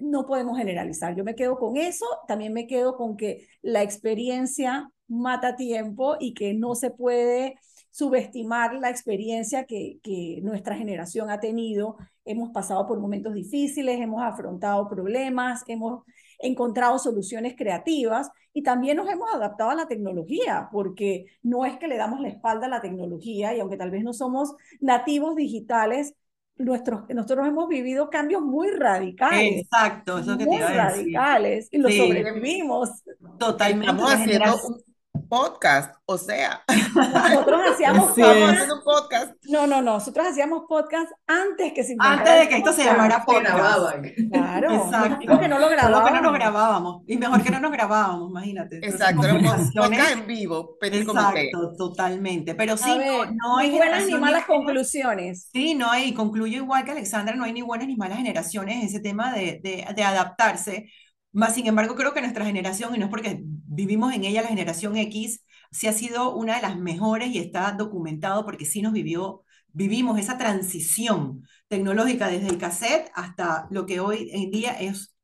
no 0.00 0.26
podemos 0.26 0.58
generalizar. 0.58 1.14
Yo 1.14 1.24
me 1.24 1.34
quedo 1.34 1.56
con 1.58 1.76
eso, 1.76 2.06
también 2.26 2.52
me 2.52 2.66
quedo 2.66 2.96
con 2.96 3.16
que 3.16 3.46
la 3.62 3.82
experiencia 3.82 4.90
mata 5.08 5.56
tiempo 5.56 6.16
y 6.18 6.34
que 6.34 6.54
no 6.54 6.74
se 6.74 6.90
puede 6.90 7.56
subestimar 7.90 8.74
la 8.74 8.90
experiencia 8.90 9.66
que, 9.66 9.98
que 10.02 10.40
nuestra 10.42 10.76
generación 10.76 11.30
ha 11.30 11.40
tenido. 11.40 11.96
Hemos 12.24 12.50
pasado 12.50 12.86
por 12.86 12.98
momentos 12.98 13.34
difíciles, 13.34 14.00
hemos 14.00 14.22
afrontado 14.22 14.88
problemas, 14.88 15.62
hemos 15.68 16.02
encontrado 16.46 16.98
soluciones 16.98 17.54
creativas 17.56 18.30
y 18.52 18.62
también 18.62 18.96
nos 18.96 19.08
hemos 19.10 19.32
adaptado 19.34 19.70
a 19.70 19.74
la 19.74 19.86
tecnología, 19.88 20.68
porque 20.72 21.26
no 21.42 21.64
es 21.64 21.78
que 21.78 21.88
le 21.88 21.96
damos 21.96 22.20
la 22.20 22.28
espalda 22.28 22.66
a 22.66 22.70
la 22.70 22.80
tecnología 22.80 23.54
y 23.54 23.60
aunque 23.60 23.76
tal 23.76 23.90
vez 23.90 24.04
no 24.04 24.12
somos 24.12 24.54
nativos 24.80 25.34
digitales, 25.36 26.14
nuestros, 26.56 27.02
nosotros 27.08 27.48
hemos 27.48 27.68
vivido 27.68 28.10
cambios 28.10 28.42
muy 28.42 28.70
radicales. 28.70 29.62
Exacto, 29.62 30.18
eso 30.18 30.38
que 30.38 30.44
muy 30.44 30.56
te 30.56 30.56
iba 30.56 30.68
a 30.68 30.72
decir. 30.74 31.08
radicales 31.14 31.68
y 31.72 31.78
los 31.78 31.92
Sí. 31.92 31.98
sobrevivimos. 31.98 32.90
Totalmente. 33.38 33.90
Estamos 33.90 34.12
haciendo 34.12 34.84
podcast, 35.28 35.94
o 36.06 36.18
sea, 36.18 36.62
Nosotros 36.94 37.60
hacíamos 37.72 38.08
podcast, 38.10 38.70
un 38.72 38.82
podcast. 38.84 39.32
no, 39.44 39.66
no, 39.66 39.80
no, 39.80 39.94
nosotros 39.94 40.26
hacíamos 40.26 40.64
podcast 40.68 41.10
antes 41.26 41.72
que 41.72 41.82
se 41.84 41.96
Antes 41.98 42.40
de 42.40 42.48
que 42.48 42.56
esto 42.58 42.72
se 42.72 42.82
podcast. 42.82 42.96
llamara 42.96 43.24
podcast. 43.24 43.54
grababan. 43.54 44.12
Claro, 44.30 44.74
Exacto. 44.84 45.40
que 45.40 45.48
no 45.48 45.58
lo 45.58 45.66
Solo 45.66 45.68
que 45.68 45.76
no 45.76 45.88
grabábamos. 45.88 46.22
nos 46.22 46.32
grabábamos. 46.32 47.02
Y 47.06 47.16
mejor 47.16 47.42
que 47.42 47.50
no 47.50 47.60
nos 47.60 47.72
grabábamos, 47.72 48.30
imagínate. 48.30 48.76
Exacto, 48.78 49.24
era 49.24 49.34
podcast 49.34 50.12
en 50.12 50.26
vivo, 50.26 50.76
comité. 50.78 50.98
Exacto, 51.00 51.72
totalmente. 51.76 52.54
Pero 52.54 52.76
sí, 52.76 52.96
ver, 52.98 53.32
no 53.34 53.58
hay 53.58 53.70
ni 53.70 53.76
buenas 53.78 54.06
ni 54.06 54.14
malas 54.14 54.44
conclusiones. 54.44 55.48
Sí, 55.52 55.74
no 55.74 55.90
hay, 55.90 56.12
concluyo 56.12 56.58
igual 56.58 56.84
que 56.84 56.90
Alexandra, 56.92 57.34
no 57.34 57.44
hay 57.44 57.52
ni 57.52 57.62
buenas 57.62 57.86
ni 57.86 57.96
malas 57.96 58.18
generaciones, 58.18 58.84
ese 58.84 59.00
tema 59.00 59.32
de, 59.32 59.60
de, 59.62 59.86
de 59.94 60.04
adaptarse. 60.04 60.86
Más 61.34 61.54
sin 61.54 61.66
embargo, 61.66 61.96
creo 61.96 62.14
que 62.14 62.22
nuestra 62.22 62.46
generación, 62.46 62.94
y 62.96 62.98
no 62.98 63.06
es 63.06 63.10
porque 63.10 63.40
vivimos 63.44 64.14
en 64.14 64.24
ella, 64.24 64.42
la 64.42 64.48
generación 64.48 64.96
X, 64.96 65.44
sí 65.72 65.88
ha 65.88 65.92
sido 65.92 66.34
una 66.36 66.56
de 66.56 66.62
las 66.62 66.78
mejores 66.78 67.30
y 67.30 67.38
está 67.38 67.72
documentado 67.72 68.44
porque 68.46 68.64
sí 68.66 68.82
nos 68.82 68.92
vivió, 68.94 69.44
vivimos 69.72 70.18
esa 70.18 70.38
transición 70.38 71.46
tecnológica 71.68 72.28
desde 72.28 72.48
el 72.48 72.58
cassette 72.58 73.10
hasta 73.14 73.66
lo 73.70 73.86
que 73.86 74.00
hoy 74.00 74.30
en 74.32 74.50
día 74.52 74.72
es 74.80 75.16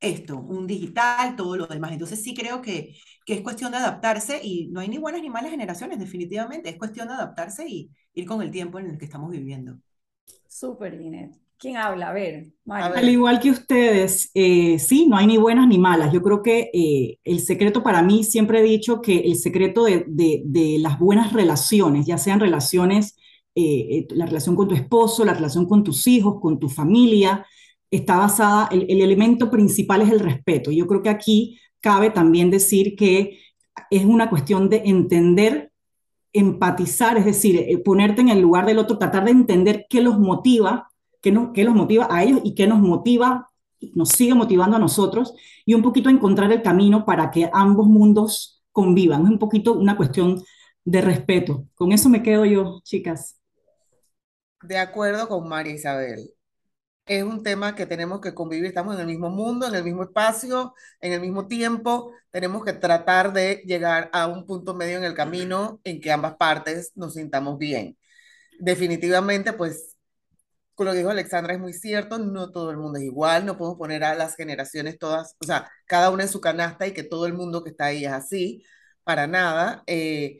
esto, 0.00 0.38
un 0.38 0.66
digital, 0.66 1.36
todo 1.36 1.56
lo 1.56 1.66
demás. 1.66 1.92
Entonces 1.92 2.22
sí 2.22 2.34
creo 2.34 2.62
que, 2.62 2.96
que 3.26 3.34
es 3.34 3.42
cuestión 3.42 3.72
de 3.72 3.78
adaptarse 3.78 4.40
y 4.44 4.68
no 4.68 4.80
hay 4.80 4.88
ni 4.88 4.98
buenas 4.98 5.22
ni 5.22 5.30
malas 5.30 5.50
generaciones, 5.50 5.98
definitivamente. 5.98 6.70
Es 6.70 6.78
cuestión 6.78 7.08
de 7.08 7.14
adaptarse 7.14 7.66
y 7.68 7.90
ir 8.14 8.26
con 8.26 8.42
el 8.42 8.50
tiempo 8.50 8.78
en 8.78 8.90
el 8.90 8.98
que 8.98 9.06
estamos 9.06 9.30
viviendo. 9.30 9.78
Súper, 10.48 10.94
Linet. 10.94 11.38
¿Quién 11.64 11.78
habla? 11.78 12.10
A 12.10 12.12
ver, 12.12 12.48
Mario. 12.66 12.84
A 12.84 12.88
ver. 12.90 12.98
Al 12.98 13.08
igual 13.08 13.40
que 13.40 13.50
ustedes, 13.50 14.30
eh, 14.34 14.78
sí, 14.78 15.06
no 15.06 15.16
hay 15.16 15.26
ni 15.26 15.38
buenas 15.38 15.66
ni 15.66 15.78
malas. 15.78 16.12
Yo 16.12 16.20
creo 16.20 16.42
que 16.42 16.68
eh, 16.74 17.16
el 17.24 17.40
secreto 17.40 17.82
para 17.82 18.02
mí, 18.02 18.22
siempre 18.22 18.60
he 18.60 18.62
dicho 18.62 19.00
que 19.00 19.20
el 19.20 19.36
secreto 19.36 19.84
de, 19.84 20.04
de- 20.06 20.42
de 20.44 20.78
las 20.78 20.98
buenas 20.98 21.32
relaciones, 21.32 22.04
ya 22.04 22.18
sean 22.18 22.38
relaciones, 22.38 23.16
eh, 23.54 24.06
la 24.10 24.26
relación 24.26 24.56
con 24.56 24.68
tu 24.68 24.74
esposo, 24.74 25.24
la 25.24 25.32
relación 25.32 25.64
con 25.66 25.82
tus 25.82 26.06
hijos, 26.06 26.38
con 26.38 26.58
tu 26.58 26.68
familia, 26.68 27.46
está 27.90 28.18
basada, 28.18 28.68
el, 28.70 28.84
el 28.90 29.00
elemento 29.00 29.50
principal 29.50 30.02
es 30.02 30.10
el 30.10 30.20
respeto. 30.20 30.70
Yo 30.70 30.86
creo 30.86 31.00
que 31.00 31.08
aquí 31.08 31.58
cabe 31.80 32.10
también 32.10 32.50
decir 32.50 32.94
que 32.94 33.38
es 33.90 34.04
una 34.04 34.28
cuestión 34.28 34.68
de 34.68 34.82
entender, 34.84 35.72
empatizar, 36.34 37.16
es 37.16 37.24
decir, 37.24 37.82
ponerte 37.82 38.20
en 38.20 38.28
el 38.28 38.42
lugar 38.42 38.66
del 38.66 38.76
otro, 38.80 38.98
tratar 38.98 39.24
de 39.24 39.30
entender 39.30 39.86
qué 39.88 40.02
los 40.02 40.18
motiva 40.18 40.90
qué, 41.24 41.32
nos, 41.32 41.52
qué 41.54 41.64
los 41.64 41.74
motiva 41.74 42.06
a 42.10 42.22
ellos 42.22 42.42
y 42.44 42.54
qué 42.54 42.66
nos 42.66 42.80
motiva, 42.80 43.50
nos 43.94 44.10
sigue 44.10 44.34
motivando 44.34 44.76
a 44.76 44.78
nosotros, 44.78 45.34
y 45.64 45.72
un 45.72 45.80
poquito 45.80 46.10
encontrar 46.10 46.52
el 46.52 46.60
camino 46.60 47.06
para 47.06 47.30
que 47.30 47.48
ambos 47.50 47.86
mundos 47.86 48.62
convivan. 48.72 49.24
Es 49.24 49.30
un 49.30 49.38
poquito 49.38 49.72
una 49.72 49.96
cuestión 49.96 50.44
de 50.84 51.00
respeto. 51.00 51.66
Con 51.74 51.92
eso 51.92 52.10
me 52.10 52.22
quedo 52.22 52.44
yo, 52.44 52.80
chicas. 52.84 53.40
De 54.62 54.76
acuerdo 54.76 55.26
con 55.26 55.48
María 55.48 55.72
Isabel. 55.72 56.30
Es 57.06 57.22
un 57.22 57.42
tema 57.42 57.74
que 57.74 57.86
tenemos 57.86 58.20
que 58.20 58.34
convivir, 58.34 58.66
estamos 58.66 58.94
en 58.94 59.00
el 59.02 59.06
mismo 59.06 59.30
mundo, 59.30 59.66
en 59.66 59.74
el 59.74 59.84
mismo 59.84 60.02
espacio, 60.02 60.74
en 61.00 61.12
el 61.12 61.20
mismo 61.20 61.46
tiempo. 61.46 62.12
Tenemos 62.30 62.64
que 62.64 62.72
tratar 62.74 63.32
de 63.32 63.62
llegar 63.66 64.10
a 64.12 64.26
un 64.26 64.44
punto 64.46 64.74
medio 64.74 64.98
en 64.98 65.04
el 65.04 65.14
camino 65.14 65.80
en 65.84 66.00
que 66.00 66.12
ambas 66.12 66.36
partes 66.36 66.92
nos 66.94 67.14
sintamos 67.14 67.58
bien. 67.58 67.96
Definitivamente, 68.58 69.52
pues, 69.52 69.93
con 70.74 70.86
lo 70.86 70.92
que 70.92 70.98
dijo 70.98 71.10
Alexandra 71.10 71.54
es 71.54 71.60
muy 71.60 71.72
cierto, 71.72 72.18
no 72.18 72.50
todo 72.52 72.70
el 72.70 72.76
mundo 72.78 72.98
es 72.98 73.04
igual, 73.04 73.46
no 73.46 73.56
podemos 73.56 73.78
poner 73.78 74.04
a 74.04 74.14
las 74.14 74.36
generaciones 74.36 74.98
todas, 74.98 75.36
o 75.40 75.44
sea, 75.46 75.70
cada 75.86 76.10
una 76.10 76.24
en 76.24 76.28
su 76.28 76.40
canasta 76.40 76.86
y 76.86 76.92
que 76.92 77.04
todo 77.04 77.26
el 77.26 77.34
mundo 77.34 77.62
que 77.64 77.70
está 77.70 77.86
ahí 77.86 78.04
es 78.04 78.12
así, 78.12 78.64
para 79.04 79.26
nada. 79.26 79.82
Eh, 79.86 80.38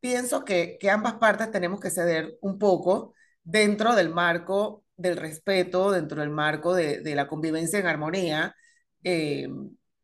pienso 0.00 0.44
que, 0.44 0.78
que 0.80 0.90
ambas 0.90 1.14
partes 1.14 1.50
tenemos 1.50 1.80
que 1.80 1.90
ceder 1.90 2.38
un 2.40 2.58
poco 2.58 3.14
dentro 3.42 3.94
del 3.94 4.10
marco 4.10 4.84
del 4.96 5.16
respeto, 5.16 5.90
dentro 5.92 6.20
del 6.20 6.30
marco 6.30 6.74
de, 6.74 7.00
de 7.00 7.14
la 7.14 7.28
convivencia 7.28 7.78
en 7.78 7.86
armonía. 7.86 8.56
eh, 9.04 9.48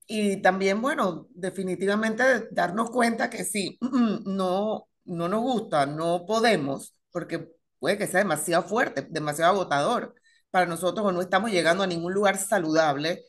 y 0.06 0.42
también, 0.42 0.82
bueno, 0.82 1.28
definitivamente 1.30 2.22
darnos 2.50 2.90
cuenta 2.90 3.30
que 3.30 3.44
sí, 3.44 3.78
no, 4.26 4.88
no 5.06 5.28
nos 5.28 5.40
gusta, 5.40 5.86
no 5.86 6.26
podemos, 6.26 6.94
porque 7.10 7.48
puede 7.84 7.98
que 7.98 8.06
sea 8.06 8.20
demasiado 8.20 8.62
fuerte, 8.64 9.06
demasiado 9.10 9.52
agotador 9.52 10.14
para 10.50 10.64
nosotros 10.64 11.06
o 11.06 11.12
no 11.12 11.20
estamos 11.20 11.50
llegando 11.50 11.82
a 11.84 11.86
ningún 11.86 12.14
lugar 12.14 12.38
saludable, 12.38 13.24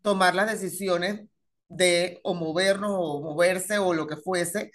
tomar 0.00 0.34
las 0.34 0.50
decisiones 0.50 1.28
de 1.68 2.18
o 2.24 2.32
movernos 2.34 2.92
o 2.94 3.20
moverse 3.20 3.76
o 3.78 3.92
lo 3.92 4.06
que 4.06 4.16
fuese, 4.16 4.72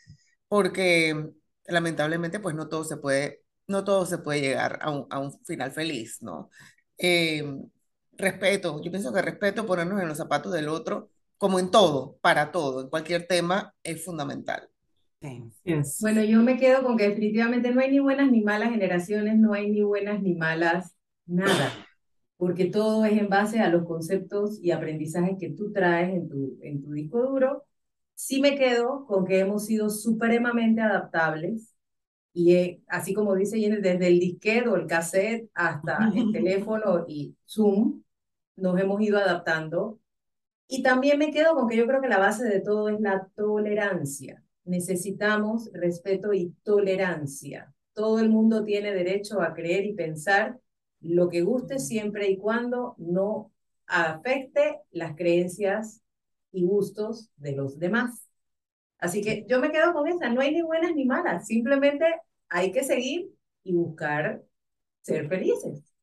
porque 0.48 1.32
lamentablemente 1.66 2.40
pues 2.40 2.54
no 2.56 2.70
todo 2.70 2.84
se 2.84 2.98
puede, 2.98 3.42
no 3.68 3.84
todo 3.84 4.06
se 4.06 4.20
puede 4.20 4.42
llegar 4.42 4.78
a 4.84 4.92
un, 4.92 5.08
a 5.10 5.18
un 5.18 5.34
final 5.46 5.72
feliz, 5.72 6.22
¿no? 6.22 6.52
Eh, 7.00 7.44
respeto, 8.12 8.82
yo 8.84 8.92
pienso 8.92 9.12
que 9.12 9.22
respeto, 9.24 9.66
ponernos 9.66 10.00
en 10.00 10.08
los 10.10 10.18
zapatos 10.20 10.54
del 10.54 10.70
otro, 10.70 11.10
como 11.40 11.58
en 11.60 11.72
todo, 11.72 12.18
para 12.22 12.52
todo, 12.52 12.82
en 12.82 12.90
cualquier 12.90 13.26
tema, 13.26 13.74
es 13.82 14.06
fundamental. 14.06 14.70
Yes. 15.64 16.00
Bueno, 16.02 16.24
yo 16.24 16.42
me 16.42 16.58
quedo 16.58 16.84
con 16.84 16.98
que 16.98 17.10
definitivamente 17.10 17.72
no 17.72 17.82
hay 17.82 17.92
ni 17.92 18.00
buenas 18.00 18.30
ni 18.30 18.42
malas 18.42 18.72
generaciones, 18.72 19.38
no 19.38 19.54
hay 19.54 19.70
ni 19.70 19.82
buenas 19.82 20.22
ni 20.22 20.36
malas 20.36 20.96
nada, 21.26 21.72
porque 22.36 22.66
todo 22.66 23.06
es 23.06 23.18
en 23.18 23.30
base 23.30 23.60
a 23.60 23.70
los 23.70 23.86
conceptos 23.86 24.60
y 24.62 24.72
aprendizajes 24.72 25.38
que 25.40 25.50
tú 25.52 25.72
traes 25.72 26.14
en 26.14 26.28
tu, 26.28 26.58
en 26.62 26.82
tu 26.84 26.92
disco 26.92 27.22
duro. 27.22 27.64
Sí 28.16 28.42
me 28.42 28.56
quedo 28.56 29.06
con 29.06 29.26
que 29.26 29.40
hemos 29.40 29.66
sido 29.66 29.90
supremamente 29.90 30.82
adaptables 30.82 31.74
y 32.34 32.56
eh, 32.56 32.82
así 32.88 33.14
como 33.14 33.36
dice 33.36 33.60
Jenny, 33.60 33.78
desde 33.78 34.08
el 34.08 34.20
disquete 34.20 34.68
o 34.68 34.76
el 34.76 34.88
cassette 34.88 35.50
hasta 35.54 36.12
el 36.16 36.32
teléfono 36.34 37.06
y 37.08 37.36
Zoom, 37.48 38.04
nos 38.56 38.80
hemos 38.80 39.02
ido 39.02 39.20
adaptando. 39.20 40.00
Y 40.68 40.84
también 40.84 41.20
me 41.20 41.32
quedo 41.32 41.56
con 41.56 41.70
que 41.70 41.78
yo 41.78 41.88
creo 41.88 42.02
que 42.02 42.08
la 42.08 42.18
base 42.18 42.46
de 42.46 42.62
todo 42.62 42.90
es 42.90 43.00
la 43.00 43.28
tolerancia. 43.36 44.43
Necesitamos 44.66 45.70
respeto 45.74 46.34
y 46.34 46.54
tolerancia. 46.64 47.74
Todo 47.94 48.20
el 48.20 48.30
mundo 48.30 48.64
tiene 48.64 48.94
derecho 48.94 49.42
a 49.42 49.54
creer 49.54 49.86
y 49.86 49.94
pensar 49.94 50.60
lo 51.02 51.30
que 51.30 51.42
guste 51.42 51.80
siempre 51.80 52.30
y 52.30 52.38
cuando 52.38 52.96
no 52.98 53.52
afecte 53.88 54.80
las 54.92 55.16
creencias 55.16 56.02
y 56.52 56.64
gustos 56.64 57.30
de 57.38 57.52
los 57.52 57.78
demás. 57.78 58.28
Así 58.98 59.22
que 59.22 59.46
yo 59.50 59.60
me 59.60 59.72
quedo 59.72 59.94
con 59.94 60.08
esa, 60.08 60.30
no 60.30 60.40
hay 60.40 60.54
ni 60.54 60.62
buenas 60.62 60.96
ni 60.96 61.06
malas, 61.06 61.46
simplemente 61.46 62.06
hay 62.48 62.72
que 62.72 62.84
seguir 62.84 63.30
y 63.64 63.74
buscar 63.74 64.44
ser 65.02 65.28
felices. 65.28 65.94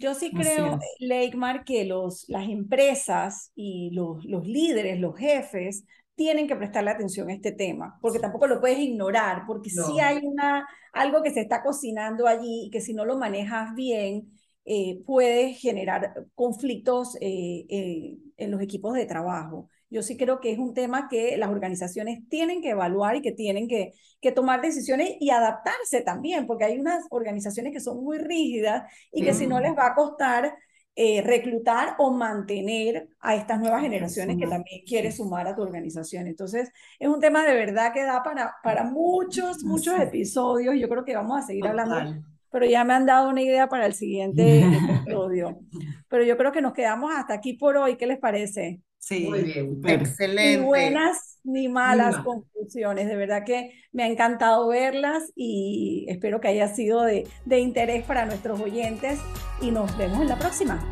Yo 0.00 0.14
sí 0.14 0.32
creo. 0.32 0.78
Leikmar, 1.00 1.64
que 1.64 1.84
los, 1.84 2.28
las 2.28 2.48
empresas 2.48 3.50
y 3.54 3.90
los, 3.90 4.24
los 4.24 4.46
líderes, 4.46 5.00
los 5.00 5.16
jefes, 5.16 5.84
tienen 6.18 6.48
que 6.48 6.56
prestarle 6.56 6.90
atención 6.90 7.30
a 7.30 7.34
este 7.34 7.52
tema, 7.52 7.98
porque 8.02 8.18
tampoco 8.20 8.46
lo 8.48 8.60
puedes 8.60 8.78
ignorar, 8.80 9.44
porque 9.46 9.70
No. 9.74 9.84
sí 9.86 10.00
hay 10.00 10.18
una, 10.24 10.68
algo 10.92 11.22
que 11.22 11.30
se 11.32 11.40
está 11.40 11.62
cocinando 11.62 12.26
allí 12.28 12.66
y 12.66 12.70
que 12.70 12.82
si 12.82 12.92
no 12.94 13.06
lo 13.06 13.16
manejas 13.18 13.74
bien, 13.76 14.32
eh, 14.66 15.00
puede 15.06 15.54
generar 15.54 16.26
conflictos 16.34 17.16
eh, 17.22 17.64
eh, 17.70 18.18
en 18.36 18.50
los 18.50 18.60
equipos 18.60 18.94
de 18.94 19.06
trabajo. 19.06 19.68
Yo 19.90 20.02
sí 20.02 20.18
creo 20.18 20.40
que 20.40 20.52
es 20.52 20.58
un 20.58 20.74
tema 20.74 21.08
que 21.08 21.38
las 21.38 21.48
organizaciones 21.50 22.28
tienen 22.28 22.60
que 22.60 22.70
evaluar 22.70 23.16
y 23.16 23.22
que 23.22 23.32
tienen 23.32 23.68
que, 23.68 23.94
que 24.20 24.32
tomar 24.32 24.60
decisiones 24.60 25.16
y 25.20 25.30
adaptarse 25.30 26.02
también, 26.02 26.46
porque 26.46 26.64
hay 26.66 26.78
unas 26.78 27.06
organizaciones 27.10 27.72
que 27.72 27.80
son 27.80 28.04
muy 28.04 28.18
rígidas 28.18 28.92
y 29.12 29.22
que 29.24 29.32
si 29.34 29.46
no 29.46 29.60
les 29.60 29.72
va 29.76 29.86
a 29.88 29.94
costar 29.94 30.54
eh, 31.00 31.22
reclutar 31.22 31.94
o 31.98 32.10
mantener 32.10 33.08
a 33.20 33.36
estas 33.36 33.60
nuevas 33.60 33.82
generaciones 33.82 34.36
que 34.36 34.48
también 34.48 34.82
quieres 34.84 35.18
sumar 35.18 35.46
a 35.46 35.54
tu 35.54 35.62
organización. 35.62 36.26
Entonces, 36.26 36.72
es 36.98 37.06
un 37.06 37.20
tema 37.20 37.46
de 37.46 37.54
verdad 37.54 37.92
que 37.92 38.02
da 38.02 38.24
para, 38.24 38.56
para 38.64 38.82
muchos, 38.82 39.62
muchos 39.62 39.96
episodios. 40.00 40.74
Yo 40.76 40.88
creo 40.88 41.04
que 41.04 41.14
vamos 41.14 41.38
a 41.38 41.46
seguir 41.46 41.68
hablando, 41.68 42.20
pero 42.50 42.66
ya 42.66 42.82
me 42.82 42.94
han 42.94 43.06
dado 43.06 43.28
una 43.28 43.42
idea 43.42 43.68
para 43.68 43.86
el 43.86 43.94
siguiente 43.94 44.58
episodio. 45.04 45.60
pero 46.08 46.24
yo 46.24 46.36
creo 46.36 46.50
que 46.50 46.62
nos 46.62 46.72
quedamos 46.72 47.14
hasta 47.14 47.32
aquí 47.32 47.52
por 47.52 47.76
hoy. 47.76 47.94
¿Qué 47.94 48.08
les 48.08 48.18
parece? 48.18 48.82
Sí. 48.98 49.26
Muy 49.28 49.42
bien. 49.42 49.80
Excelente. 49.86 50.58
Ni 50.58 50.64
buenas 50.64 51.38
ni 51.44 51.68
malas 51.68 52.12
malas. 52.12 52.24
conclusiones. 52.24 53.08
De 53.08 53.16
verdad 53.16 53.44
que 53.44 53.72
me 53.92 54.02
ha 54.02 54.06
encantado 54.06 54.68
verlas 54.68 55.32
y 55.34 56.04
espero 56.08 56.40
que 56.40 56.48
haya 56.48 56.68
sido 56.74 57.02
de, 57.02 57.26
de 57.46 57.58
interés 57.60 58.04
para 58.04 58.26
nuestros 58.26 58.60
oyentes 58.60 59.18
y 59.60 59.70
nos 59.70 59.96
vemos 59.96 60.20
en 60.20 60.28
la 60.28 60.38
próxima. 60.38 60.84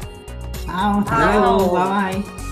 Chao, 0.65 1.01
hasta 1.01 1.11
Chao. 1.11 1.59
luego, 1.59 1.73
bye 1.75 2.23
bye. 2.23 2.46